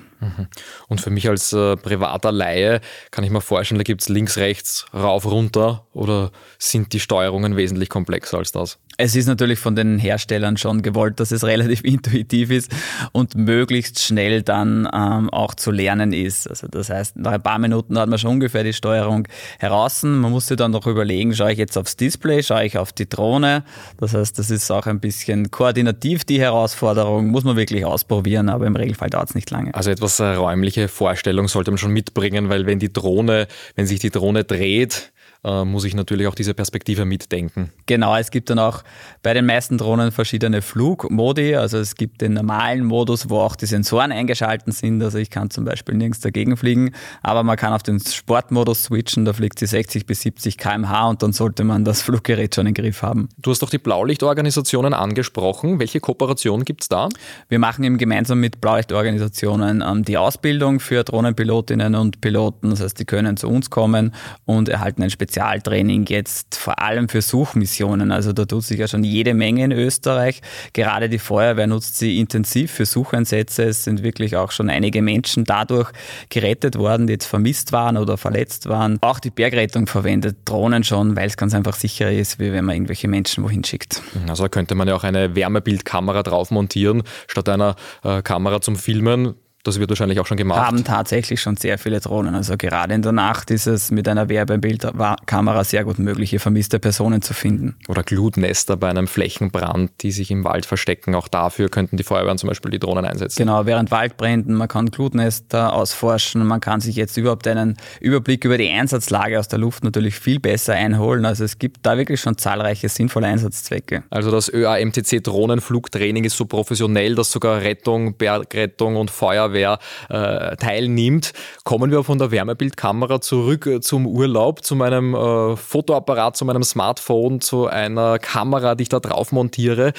Und 0.89 1.01
für 1.01 1.11
mich 1.11 1.29
als 1.29 1.53
äh, 1.53 1.77
privater 1.77 2.33
Laie 2.33 2.81
kann 3.11 3.25
ich 3.25 3.31
mir 3.31 3.41
vorstellen, 3.41 3.79
da 3.79 3.85
gibt 3.85 4.03
es 4.03 4.09
links, 4.09 4.37
rechts, 4.37 4.87
rauf, 4.93 5.25
runter 5.25 5.87
oder 5.93 6.31
sind 6.59 6.93
die 6.93 7.01
Steuerungen 7.01 7.57
wesentlich 7.57 7.89
komplexer 7.89 8.39
als 8.39 8.53
das? 8.53 8.79
Es 9.03 9.17
ist 9.17 9.27
natürlich 9.27 9.59
von 9.59 9.75
den 9.75 9.99
Herstellern 9.99 10.59
schon 10.59 10.83
gewollt, 10.83 11.21
dass 11.21 11.31
es 11.31 11.43
relativ 11.51 11.83
intuitiv 11.85 12.51
ist 12.51 12.71
und 13.13 13.35
möglichst 13.35 14.01
schnell 14.01 14.43
dann 14.43 14.87
ähm, 14.93 15.31
auch 15.31 15.55
zu 15.55 15.71
lernen 15.71 16.13
ist. 16.13 16.49
Also 16.49 16.67
das 16.69 16.91
heißt, 16.91 17.17
nach 17.17 17.33
ein 17.33 17.43
paar 17.43 17.59
Minuten 17.59 17.99
hat 17.99 18.11
man 18.11 18.19
schon 18.19 18.33
ungefähr 18.33 18.63
die 18.63 18.75
Steuerung 18.75 19.27
heraus. 19.59 20.03
Man 20.03 20.31
muss 20.31 20.49
sich 20.49 20.59
dann 20.59 20.73
noch 20.73 20.87
überlegen, 20.87 21.35
schaue 21.35 21.53
ich 21.53 21.59
jetzt 21.59 21.79
aufs 21.79 21.97
Display, 21.97 22.43
schaue 22.43 22.65
ich 22.65 22.77
auf 22.77 22.93
die 22.93 23.09
Drohne. 23.09 23.65
Das 23.99 24.13
heißt, 24.13 24.39
das 24.39 24.51
ist 24.51 24.71
auch 24.71 24.87
ein 24.87 25.01
bisschen 25.01 25.51
koordinativ 25.51 26.25
die 26.25 26.39
Herausforderung, 26.39 27.29
muss 27.29 27.45
man 27.45 27.57
wirklich 27.57 27.87
ausprobieren, 27.87 28.51
aber 28.51 28.67
im 28.67 28.77
Regelfall 28.77 29.09
dauert 29.09 29.31
es 29.31 29.35
nicht 29.35 29.51
lange. 29.51 29.75
Also 29.75 29.91
etwas 29.91 30.10
äh, 30.19 30.33
räumliche 30.33 30.89
Vorstellung 30.89 31.47
sollte 31.47 31.71
man 31.71 31.79
schon 31.79 31.93
mitbringen, 31.93 32.49
weil 32.49 32.67
wenn 32.67 32.79
die 32.79 32.93
Drohne, 32.93 33.47
wenn 33.77 33.87
sich 33.87 34.01
die 34.01 34.11
Drohne 34.11 34.45
dreht, 34.45 35.13
äh, 35.43 35.65
muss 35.65 35.85
ich 35.85 35.95
natürlich 35.95 36.27
auch 36.27 36.35
diese 36.35 36.53
Perspektive 36.53 37.05
mitdenken. 37.05 37.73
Genau, 37.87 38.15
es 38.17 38.31
gibt 38.31 38.51
dann 38.51 38.59
auch 38.59 38.83
bei 39.23 39.33
den 39.33 39.47
meisten 39.47 39.79
Drohnen 39.79 40.13
verschiedene 40.13 40.61
Flugmodi. 40.61 41.57
Also 41.57 41.79
es 41.79 41.95
gibt 41.95 42.21
den 42.21 42.35
normalen 42.35 42.85
Modus, 42.85 43.31
wo 43.31 43.39
auch 43.39 43.57
die 43.57 43.67
Sensoren 43.67 44.13
eingeschalten 44.13 44.73
sind. 44.73 45.03
Also 45.03 45.17
ich 45.17 45.31
kann 45.31 45.49
zum 45.51 45.65
Beispiel 45.65 45.95
nirgends 45.95 46.21
dagegen 46.21 46.57
fliegen, 46.57 46.93
aber 47.23 47.43
man 47.43 47.57
kann 47.57 47.73
auf 47.73 47.83
den 47.83 48.01
Sportmodus 48.01 48.85
switchen, 48.85 49.25
da 49.25 49.33
fliegt 49.33 49.59
sie 49.59 49.67
60 49.67 50.05
bis 50.05 50.21
70 50.21 50.59
km/h 50.59 51.09
und 51.09 51.23
dann 51.23 51.33
sollte 51.33 51.65
man 51.65 51.85
das 51.85 52.03
Fluggerät 52.03 52.55
schon 52.55 52.67
im 52.67 52.75
Griff 52.75 53.03
haben. 53.03 53.31
Du 53.39 53.51
hast 53.51 53.63
doch 53.63 53.71
die 53.71 53.79
Blaulichtorganisationen 53.79 54.93
angesprochen. 54.93 55.79
Welche 55.79 56.01
Kooperation 56.01 56.65
gibt 56.65 56.83
es 56.83 56.89
da? 56.89 57.09
Wir 57.49 57.59
machen 57.59 57.83
eben 57.85 57.97
gemeinsam 57.97 58.41
mit 58.41 58.61
Blaulichtorganisationen 58.61 59.83
ähm, 59.87 60.05
die 60.05 60.19
Ausbildung 60.19 60.81
für 60.81 61.03
Drohnenpilotinnen 61.03 61.95
und 61.95 62.21
Piloten. 62.21 62.71
Das 62.71 62.81
heißt, 62.81 62.99
die 62.99 63.07
können 63.07 63.39
zu 63.39 63.49
uns 63.49 63.71
kommen 63.71 64.15
und 64.45 64.69
erhalten 64.69 65.03
ein 65.03 65.11
spezielles 65.11 65.30
Spezialtraining 65.31 66.07
jetzt 66.07 66.57
vor 66.57 66.81
allem 66.81 67.09
für 67.09 67.23
Suchmissionen. 67.23 68.11
Also 68.11 68.33
da 68.33 68.47
tut 68.47 68.65
sich 68.65 68.81
ja 68.81 68.89
schon 68.89 69.05
jede 69.05 69.33
Menge 69.33 69.65
in 69.65 69.71
Österreich. 69.71 70.41
Gerade 70.73 71.09
die 71.09 71.21
Feuerwehr 71.21 71.69
nutzt 71.69 71.99
sie 71.99 72.19
intensiv 72.19 72.73
für 72.73 72.85
Sucheinsätze. 72.85 73.63
Es 73.63 73.85
sind 73.85 74.03
wirklich 74.03 74.35
auch 74.35 74.51
schon 74.51 74.69
einige 74.69 75.03
Menschen 75.03 75.45
dadurch 75.45 75.93
gerettet 76.31 76.77
worden, 76.77 77.07
die 77.07 77.13
jetzt 77.13 77.27
vermisst 77.27 77.71
waren 77.71 77.97
oder 77.97 78.17
verletzt 78.17 78.69
waren. 78.69 78.99
Auch 79.03 79.21
die 79.21 79.31
Bergrettung 79.31 79.87
verwendet 79.87 80.39
Drohnen 80.47 80.83
schon, 80.83 81.15
weil 81.15 81.29
es 81.29 81.37
ganz 81.37 81.55
einfach 81.55 81.75
sicherer 81.75 82.11
ist, 82.11 82.41
wie 82.41 82.53
wenn 82.53 82.65
man 82.65 82.75
irgendwelche 82.75 83.07
Menschen 83.07 83.45
wohin 83.45 83.63
schickt. 83.63 84.03
Also 84.29 84.49
könnte 84.49 84.75
man 84.75 84.89
ja 84.89 84.97
auch 84.97 85.05
eine 85.05 85.37
Wärmebildkamera 85.37 86.25
drauf 86.25 86.51
montieren, 86.51 87.05
statt 87.29 87.49
einer 87.49 87.77
äh, 88.03 88.21
Kamera 88.23 88.61
zum 88.61 88.75
Filmen 88.75 89.35
das 89.63 89.79
wird 89.79 89.91
wahrscheinlich 89.91 90.21
auch 90.21 90.27
schon 90.27 90.39
gemacht. 90.39 90.61
Haben 90.61 90.85
tatsächlich 90.85 91.41
schon 91.41 91.57
sehr 91.57 91.77
viele 91.77 92.01
Drohnen. 92.01 92.35
Also 92.35 92.57
gerade 92.57 92.95
in 92.95 93.03
der 93.03 93.13
Nacht 93.13 93.51
ist 93.51 93.67
es 93.67 93.91
mit 93.91 94.09
einer 94.09 94.31
Werbebildkamera 94.31 95.65
sehr 95.65 95.85
gut 95.85 95.99
möglich, 95.99 96.31
hier 96.31 96.41
vermisste 96.41 96.79
Personen 96.79 97.21
zu 97.21 97.35
finden. 97.35 97.77
Oder 97.89 98.03
Glutnester 98.03 98.79
bei 98.79 98.89
einem 98.89 99.07
Flächenbrand, 99.07 99.91
die 100.01 100.13
sich 100.13 100.31
im 100.31 100.45
Wald 100.45 100.65
verstecken. 100.65 101.15
Auch 101.15 101.29
dafür 101.29 101.69
könnten 101.69 101.99
die 101.99 102.05
Feuerwehren 102.05 102.39
zum 102.39 102.49
Beispiel 102.49 102.71
die 102.71 102.79
Drohnen 102.79 103.05
einsetzen. 103.05 103.37
Genau, 103.37 103.67
während 103.67 103.91
Waldbränden, 103.91 104.55
man 104.55 104.69
kann 104.69 104.91
Glutnester 104.91 105.75
ausforschen, 105.75 106.47
man 106.47 106.61
kann 106.61 106.81
sich 106.81 106.97
jetzt 106.97 107.19
überhaupt 107.19 107.47
einen 107.47 107.77
Überblick 108.01 108.47
über 108.47 108.57
die 108.57 108.71
Einsatzlage 108.71 109.39
aus 109.39 109.49
der 109.49 109.59
Luft 109.59 109.85
natürlich 109.85 110.15
viel 110.15 110.41
besser 110.41 110.73
einholen. 110.73 111.27
Also 111.27 111.45
es 111.45 111.59
gibt 111.59 111.85
da 111.85 111.99
wirklich 111.99 112.21
schon 112.21 112.39
zahlreiche 112.39 112.89
sinnvolle 112.89 113.27
Einsatzzwecke. 113.27 114.05
Also 114.09 114.31
das 114.31 114.51
ÖAMTC 114.51 115.23
Drohnenflugtraining 115.23 116.25
ist 116.25 116.37
so 116.39 116.47
professionell, 116.47 117.15
dass 117.15 117.31
sogar 117.31 117.61
Rettung, 117.61 118.15
Bergrettung 118.17 118.97
und 118.97 119.11
Feuerwehr 119.11 119.50
Feuerwehr 119.51 119.79
äh, 120.09 120.57
teilnimmt. 120.57 121.33
Kommen 121.65 121.91
wir 121.91 122.05
von 122.05 122.19
der 122.19 122.31
Wärmebildkamera 122.31 123.21
zurück 123.21 123.67
äh, 123.67 123.81
zum 123.81 124.07
Urlaub, 124.07 124.65
zu 124.65 124.77
meinem 124.77 125.15
äh, 125.15 125.57
Fotoapparat, 125.57 126.37
zu 126.37 126.45
meinem 126.45 126.63
Smartphone, 126.63 127.41
zu 127.41 127.67
einer 127.67 128.19
Kamera, 128.19 128.75
die 128.75 128.83
ich 128.83 128.89
da 128.89 129.01
drauf 129.01 129.33
montiere. 129.33 129.93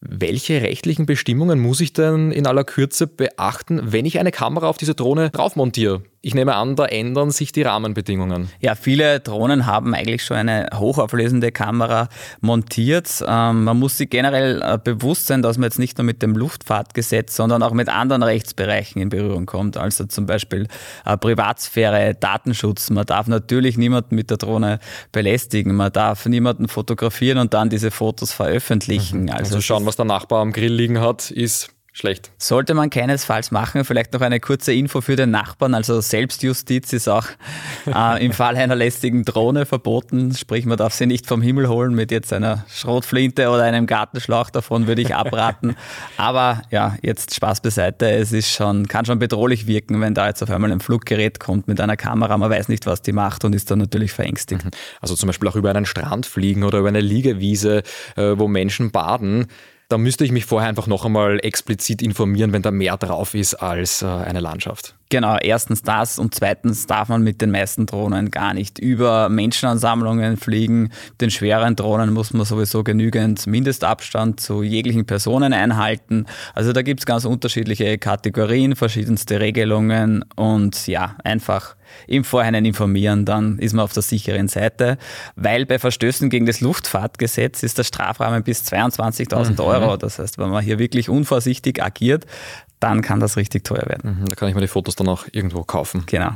Welche 0.00 0.62
rechtlichen 0.62 1.06
Bestimmungen 1.06 1.58
muss 1.58 1.80
ich 1.80 1.92
denn 1.92 2.30
in 2.30 2.46
aller 2.46 2.64
Kürze 2.64 3.06
beachten, 3.06 3.80
wenn 3.82 4.04
ich 4.04 4.18
eine 4.18 4.30
Kamera 4.30 4.68
auf 4.68 4.76
diese 4.76 4.94
Drohne 4.94 5.30
drauf 5.30 5.56
montiere? 5.56 6.02
Ich 6.26 6.34
nehme 6.34 6.56
an, 6.56 6.74
da 6.74 6.86
ändern 6.86 7.30
sich 7.30 7.52
die 7.52 7.62
Rahmenbedingungen. 7.62 8.50
Ja, 8.58 8.74
viele 8.74 9.20
Drohnen 9.20 9.64
haben 9.64 9.94
eigentlich 9.94 10.24
schon 10.24 10.36
eine 10.36 10.68
hochauflösende 10.74 11.52
Kamera 11.52 12.08
montiert. 12.40 13.24
Ähm, 13.24 13.62
man 13.62 13.78
muss 13.78 13.96
sich 13.96 14.10
generell 14.10 14.60
äh, 14.60 14.76
bewusst 14.76 15.28
sein, 15.28 15.40
dass 15.40 15.56
man 15.56 15.68
jetzt 15.68 15.78
nicht 15.78 15.98
nur 15.98 16.04
mit 16.04 16.22
dem 16.22 16.34
Luftfahrtgesetz, 16.34 17.36
sondern 17.36 17.62
auch 17.62 17.70
mit 17.70 17.88
anderen 17.88 18.24
Rechtsbereichen 18.24 19.00
in 19.00 19.08
Berührung 19.08 19.46
kommt. 19.46 19.76
Also 19.76 20.04
zum 20.06 20.26
Beispiel 20.26 20.66
äh, 21.04 21.16
Privatsphäre, 21.16 22.16
Datenschutz. 22.18 22.90
Man 22.90 23.06
darf 23.06 23.28
natürlich 23.28 23.78
niemanden 23.78 24.16
mit 24.16 24.28
der 24.28 24.38
Drohne 24.38 24.80
belästigen. 25.12 25.76
Man 25.76 25.92
darf 25.92 26.26
niemanden 26.26 26.66
fotografieren 26.66 27.38
und 27.38 27.54
dann 27.54 27.70
diese 27.70 27.92
Fotos 27.92 28.32
veröffentlichen. 28.32 29.26
Mhm. 29.26 29.30
Also, 29.30 29.54
also 29.54 29.60
schauen, 29.60 29.86
was 29.86 29.94
der 29.94 30.06
Nachbar 30.06 30.42
am 30.42 30.52
Grill 30.52 30.74
liegen 30.74 31.00
hat, 31.00 31.30
ist 31.30 31.75
schlecht. 31.96 32.30
Sollte 32.36 32.74
man 32.74 32.90
keinesfalls 32.90 33.50
machen. 33.50 33.84
Vielleicht 33.84 34.12
noch 34.12 34.20
eine 34.20 34.38
kurze 34.38 34.72
Info 34.72 35.00
für 35.00 35.16
den 35.16 35.30
Nachbarn. 35.30 35.74
Also 35.74 36.00
Selbstjustiz 36.00 36.92
ist 36.92 37.08
auch 37.08 37.26
äh, 37.86 38.24
im 38.24 38.32
Fall 38.32 38.56
einer 38.56 38.74
lästigen 38.74 39.24
Drohne 39.24 39.64
verboten. 39.64 40.34
Sprich, 40.34 40.66
man 40.66 40.76
darf 40.76 40.92
sie 40.92 41.06
nicht 41.06 41.26
vom 41.26 41.40
Himmel 41.40 41.68
holen 41.68 41.94
mit 41.94 42.10
jetzt 42.10 42.32
einer 42.32 42.64
Schrotflinte 42.68 43.48
oder 43.48 43.62
einem 43.62 43.86
Gartenschlauch. 43.86 44.50
Davon 44.50 44.86
würde 44.86 45.00
ich 45.00 45.14
abraten. 45.14 45.74
Aber 46.18 46.62
ja, 46.70 46.96
jetzt 47.02 47.34
Spaß 47.34 47.62
beiseite. 47.62 48.10
Es 48.10 48.32
ist 48.32 48.50
schon, 48.50 48.86
kann 48.88 49.06
schon 49.06 49.18
bedrohlich 49.18 49.66
wirken, 49.66 50.00
wenn 50.02 50.12
da 50.12 50.28
jetzt 50.28 50.42
auf 50.42 50.50
einmal 50.50 50.72
ein 50.72 50.80
Fluggerät 50.80 51.40
kommt 51.40 51.66
mit 51.66 51.80
einer 51.80 51.96
Kamera. 51.96 52.36
Man 52.36 52.50
weiß 52.50 52.68
nicht, 52.68 52.84
was 52.84 53.00
die 53.00 53.12
macht 53.12 53.44
und 53.44 53.54
ist 53.54 53.70
dann 53.70 53.78
natürlich 53.78 54.12
verängstigt. 54.12 54.64
Mhm. 54.64 54.70
Also 55.00 55.14
zum 55.14 55.28
Beispiel 55.28 55.48
auch 55.48 55.56
über 55.56 55.70
einen 55.70 55.86
Strand 55.86 56.26
fliegen 56.26 56.62
oder 56.62 56.80
über 56.80 56.88
eine 56.88 57.00
Liegewiese, 57.00 57.82
äh, 58.16 58.34
wo 58.36 58.48
Menschen 58.48 58.90
baden 58.90 59.46
da 59.88 59.98
müsste 59.98 60.24
ich 60.24 60.32
mich 60.32 60.44
vorher 60.44 60.68
einfach 60.68 60.86
noch 60.86 61.04
einmal 61.04 61.38
explizit 61.42 62.02
informieren, 62.02 62.52
wenn 62.52 62.62
da 62.62 62.70
mehr 62.70 62.96
drauf 62.96 63.34
ist 63.34 63.54
als 63.54 64.02
äh, 64.02 64.06
eine 64.06 64.40
Landschaft. 64.40 64.94
Genau, 65.08 65.36
erstens 65.38 65.82
das 65.82 66.18
und 66.18 66.34
zweitens 66.34 66.86
darf 66.86 67.08
man 67.08 67.22
mit 67.22 67.40
den 67.40 67.52
meisten 67.52 67.86
Drohnen 67.86 68.32
gar 68.32 68.54
nicht 68.54 68.80
über 68.80 69.28
Menschenansammlungen 69.28 70.36
fliegen. 70.36 70.90
Den 71.20 71.30
schweren 71.30 71.76
Drohnen 71.76 72.12
muss 72.12 72.32
man 72.32 72.44
sowieso 72.44 72.82
genügend 72.82 73.46
Mindestabstand 73.46 74.40
zu 74.40 74.64
jeglichen 74.64 75.06
Personen 75.06 75.52
einhalten. 75.52 76.26
Also 76.54 76.72
da 76.72 76.82
gibt 76.82 77.00
es 77.00 77.06
ganz 77.06 77.24
unterschiedliche 77.24 77.98
Kategorien, 77.98 78.74
verschiedenste 78.74 79.38
Regelungen 79.38 80.24
und 80.34 80.88
ja, 80.88 81.16
einfach 81.22 81.76
im 82.06 82.24
Vorhinein 82.24 82.64
informieren, 82.64 83.24
dann 83.24 83.58
ist 83.58 83.72
man 83.72 83.84
auf 83.84 83.92
der 83.92 84.02
sicheren 84.02 84.48
Seite. 84.48 84.98
Weil 85.34 85.66
bei 85.66 85.78
Verstößen 85.78 86.30
gegen 86.30 86.46
das 86.46 86.60
Luftfahrtgesetz 86.60 87.62
ist 87.62 87.78
der 87.78 87.84
Strafrahmen 87.84 88.42
bis 88.42 88.62
22.000 88.62 89.52
mhm. 89.52 89.60
Euro. 89.60 89.96
Das 89.96 90.18
heißt, 90.18 90.38
wenn 90.38 90.50
man 90.50 90.64
hier 90.64 90.78
wirklich 90.78 91.08
unvorsichtig 91.08 91.82
agiert, 91.82 92.26
dann 92.80 93.02
kann 93.02 93.20
das 93.20 93.36
richtig 93.36 93.64
teuer 93.64 93.86
werden. 93.86 94.20
Mhm, 94.20 94.26
da 94.26 94.34
kann 94.34 94.48
ich 94.48 94.54
mir 94.54 94.60
die 94.60 94.68
Fotos 94.68 94.96
dann 94.96 95.08
auch 95.08 95.26
irgendwo 95.32 95.64
kaufen. 95.64 96.04
Genau. 96.06 96.32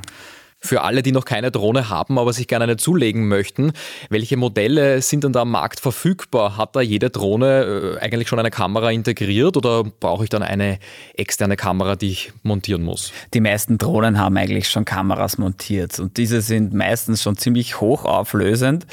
Für 0.63 0.83
alle, 0.83 1.03
die 1.03 1.11
noch 1.13 1.25
keine 1.25 1.51
Drohne 1.51 1.89
haben, 1.89 2.19
aber 2.19 2.35
sich 2.35 2.47
gerne 2.47 2.65
eine 2.65 2.77
zulegen 2.77 3.29
möchten, 3.29 3.73
welche 4.11 4.37
Modelle 4.37 5.01
sind 5.01 5.25
denn 5.25 5.33
da 5.33 5.41
am 5.41 5.51
Markt 5.51 5.81
verfügbar? 5.81 6.59
Hat 6.59 6.77
da 6.77 6.83
jede 6.83 7.09
Drohne 7.09 7.97
äh, 7.97 7.99
eigentlich 7.99 8.29
schon 8.29 8.39
eine 8.39 8.51
Kamera 8.51 8.91
integriert 8.91 9.57
oder 9.57 9.85
brauche 9.85 10.25
ich 10.25 10.29
dann 10.29 10.43
eine 10.43 10.79
externe 11.15 11.57
Kamera, 11.57 11.97
die 11.97 12.11
ich 12.11 12.33
montieren 12.43 12.83
muss? 12.83 13.11
Die 13.33 13.41
meisten 13.41 13.79
Drohnen 13.79 14.19
haben 14.19 14.37
eigentlich 14.37 14.69
schon 14.69 14.85
Kameras 14.85 15.39
montiert 15.39 15.99
und 15.99 16.19
diese 16.19 16.43
sind 16.43 16.75
meistens 16.75 17.23
schon 17.23 17.39
ziemlich 17.39 17.81
hochauflösend. 17.81 18.87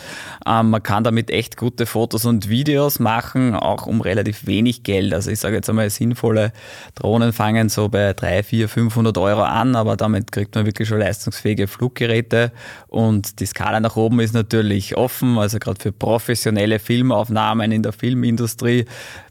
Ähm, 0.45 0.69
man 0.69 0.81
kann 0.81 1.03
damit 1.03 1.29
echt 1.31 1.57
gute 1.57 1.85
Fotos 1.85 2.23
und 2.23 2.47
Videos 2.47 2.99
machen, 2.99 3.55
auch 3.55 3.87
um 3.87 3.99
relativ 3.99 4.47
wenig 4.47 4.83
Geld. 4.83 5.13
Also 5.13 5.31
ich 5.31 5.39
sage 5.39 5.55
jetzt 5.55 5.69
einmal, 5.69 5.89
sinnvolle 5.89 6.53
Drohnen 6.95 7.33
fangen 7.33 7.67
so 7.67 7.89
bei 7.89 8.13
3, 8.13 8.43
4, 8.43 8.69
500 8.69 9.17
Euro 9.17 9.43
an, 9.43 9.75
aber 9.75 9.97
damit 9.97 10.31
kriegt 10.31 10.55
man 10.55 10.65
wirklich 10.65 10.87
schon 10.87 10.99
leistungsfähige 10.99 11.56
hochwertige 11.57 11.67
Fluggeräte 11.67 12.51
und 12.87 13.39
die 13.39 13.45
Skala 13.45 13.79
nach 13.79 13.95
oben 13.95 14.19
ist 14.19 14.33
natürlich 14.33 14.95
offen, 14.95 15.37
also 15.37 15.59
gerade 15.59 15.79
für 15.81 15.91
professionelle 15.91 16.79
Filmaufnahmen 16.79 17.71
in 17.71 17.83
der 17.83 17.91
Filmindustrie. 17.91 18.85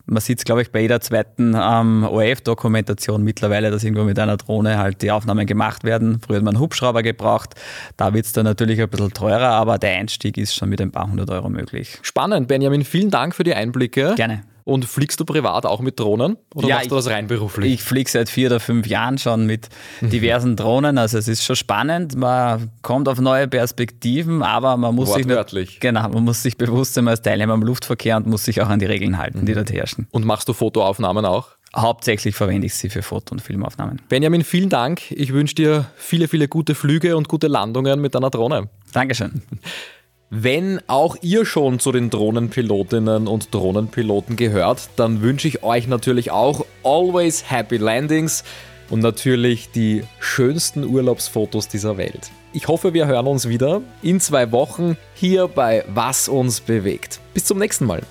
Man 0.06 0.20
sieht 0.20 0.38
es, 0.38 0.44
glaube 0.44 0.62
ich, 0.62 0.70
bei 0.70 0.82
jeder 0.82 1.00
zweiten 1.00 1.54
ähm, 1.60 2.04
ORF-Dokumentation 2.04 3.22
mittlerweile, 3.24 3.70
dass 3.70 3.82
irgendwo 3.82 4.04
mit 4.04 4.18
einer 4.18 4.36
Drohne 4.36 4.78
halt 4.78 5.02
die 5.02 5.10
Aufnahmen 5.10 5.46
gemacht 5.46 5.82
werden. 5.82 6.20
Früher 6.24 6.36
hat 6.36 6.44
man 6.44 6.54
einen 6.54 6.62
Hubschrauber 6.62 7.02
gebraucht. 7.02 7.54
Da 7.96 8.14
wird 8.14 8.26
es 8.26 8.32
dann 8.32 8.44
natürlich 8.44 8.80
ein 8.80 8.88
bisschen 8.88 9.12
teurer, 9.12 9.50
aber 9.50 9.78
der 9.78 9.96
Einstieg 9.96 10.38
ist 10.38 10.54
schon 10.54 10.68
mit 10.68 10.80
ein 10.80 10.92
paar 10.92 11.10
hundert 11.10 11.30
Euro 11.30 11.48
möglich. 11.48 11.98
Spannend, 12.02 12.46
Benjamin. 12.46 12.84
Vielen 12.84 13.10
Dank 13.10 13.34
für 13.34 13.42
die 13.42 13.54
Einblicke. 13.54 14.14
Gerne. 14.16 14.42
Und 14.66 14.84
fliegst 14.84 15.20
du 15.20 15.24
privat 15.24 15.64
auch 15.64 15.80
mit 15.80 16.00
Drohnen 16.00 16.38
oder 16.52 16.66
ja, 16.66 16.74
machst 16.74 16.90
du 16.90 16.96
das 16.96 17.06
rein 17.06 17.28
beruflich? 17.28 17.72
Ich 17.72 17.82
fliege 17.84 18.10
seit 18.10 18.28
vier 18.28 18.48
oder 18.48 18.58
fünf 18.58 18.88
Jahren 18.88 19.16
schon 19.16 19.46
mit 19.46 19.68
mhm. 20.00 20.10
diversen 20.10 20.56
Drohnen. 20.56 20.98
Also 20.98 21.18
es 21.18 21.28
ist 21.28 21.44
schon 21.44 21.54
spannend. 21.54 22.16
Man 22.16 22.72
kommt 22.82 23.08
auf 23.08 23.20
neue 23.20 23.46
Perspektiven, 23.46 24.42
aber 24.42 24.76
man 24.76 24.96
muss 24.96 25.14
sich 25.14 25.24
genau, 25.78 26.08
man 26.08 26.24
muss 26.24 26.42
sich 26.42 26.58
bewusst 26.58 26.94
sein 26.94 27.06
als 27.06 27.22
Teilnehmer 27.22 27.54
im 27.54 27.62
Luftverkehr 27.62 28.16
und 28.16 28.26
muss 28.26 28.44
sich 28.44 28.60
auch 28.60 28.68
an 28.68 28.80
die 28.80 28.86
Regeln 28.86 29.18
halten, 29.18 29.42
mhm. 29.42 29.46
die 29.46 29.54
dort 29.54 29.70
herrschen. 29.70 30.08
Und 30.10 30.24
machst 30.24 30.48
du 30.48 30.52
Fotoaufnahmen 30.52 31.24
auch? 31.24 31.50
Hauptsächlich 31.76 32.34
verwende 32.34 32.66
ich 32.66 32.74
sie 32.74 32.88
für 32.88 33.02
Foto- 33.02 33.34
und 33.34 33.40
Filmaufnahmen. 33.40 34.02
Benjamin, 34.08 34.42
vielen 34.42 34.68
Dank. 34.68 35.12
Ich 35.12 35.32
wünsche 35.32 35.54
dir 35.54 35.86
viele, 35.94 36.26
viele 36.26 36.48
gute 36.48 36.74
Flüge 36.74 37.16
und 37.16 37.28
gute 37.28 37.46
Landungen 37.46 38.00
mit 38.00 38.16
deiner 38.16 38.30
Drohne. 38.30 38.68
Dankeschön. 38.92 39.42
Wenn 40.30 40.80
auch 40.88 41.16
ihr 41.22 41.46
schon 41.46 41.78
zu 41.78 41.92
den 41.92 42.10
Drohnenpilotinnen 42.10 43.28
und 43.28 43.54
Drohnenpiloten 43.54 44.34
gehört, 44.34 44.90
dann 44.96 45.22
wünsche 45.22 45.46
ich 45.46 45.62
euch 45.62 45.86
natürlich 45.86 46.32
auch 46.32 46.66
always 46.82 47.48
happy 47.48 47.76
landings 47.76 48.42
und 48.90 49.00
natürlich 49.00 49.70
die 49.70 50.02
schönsten 50.18 50.84
Urlaubsfotos 50.84 51.68
dieser 51.68 51.96
Welt. 51.96 52.32
Ich 52.52 52.66
hoffe, 52.66 52.92
wir 52.92 53.06
hören 53.06 53.28
uns 53.28 53.48
wieder 53.48 53.82
in 54.02 54.18
zwei 54.18 54.50
Wochen 54.50 54.96
hier 55.14 55.46
bei 55.46 55.84
Was 55.86 56.28
uns 56.28 56.60
bewegt. 56.60 57.20
Bis 57.32 57.44
zum 57.44 57.58
nächsten 57.58 57.86
Mal. 57.86 58.02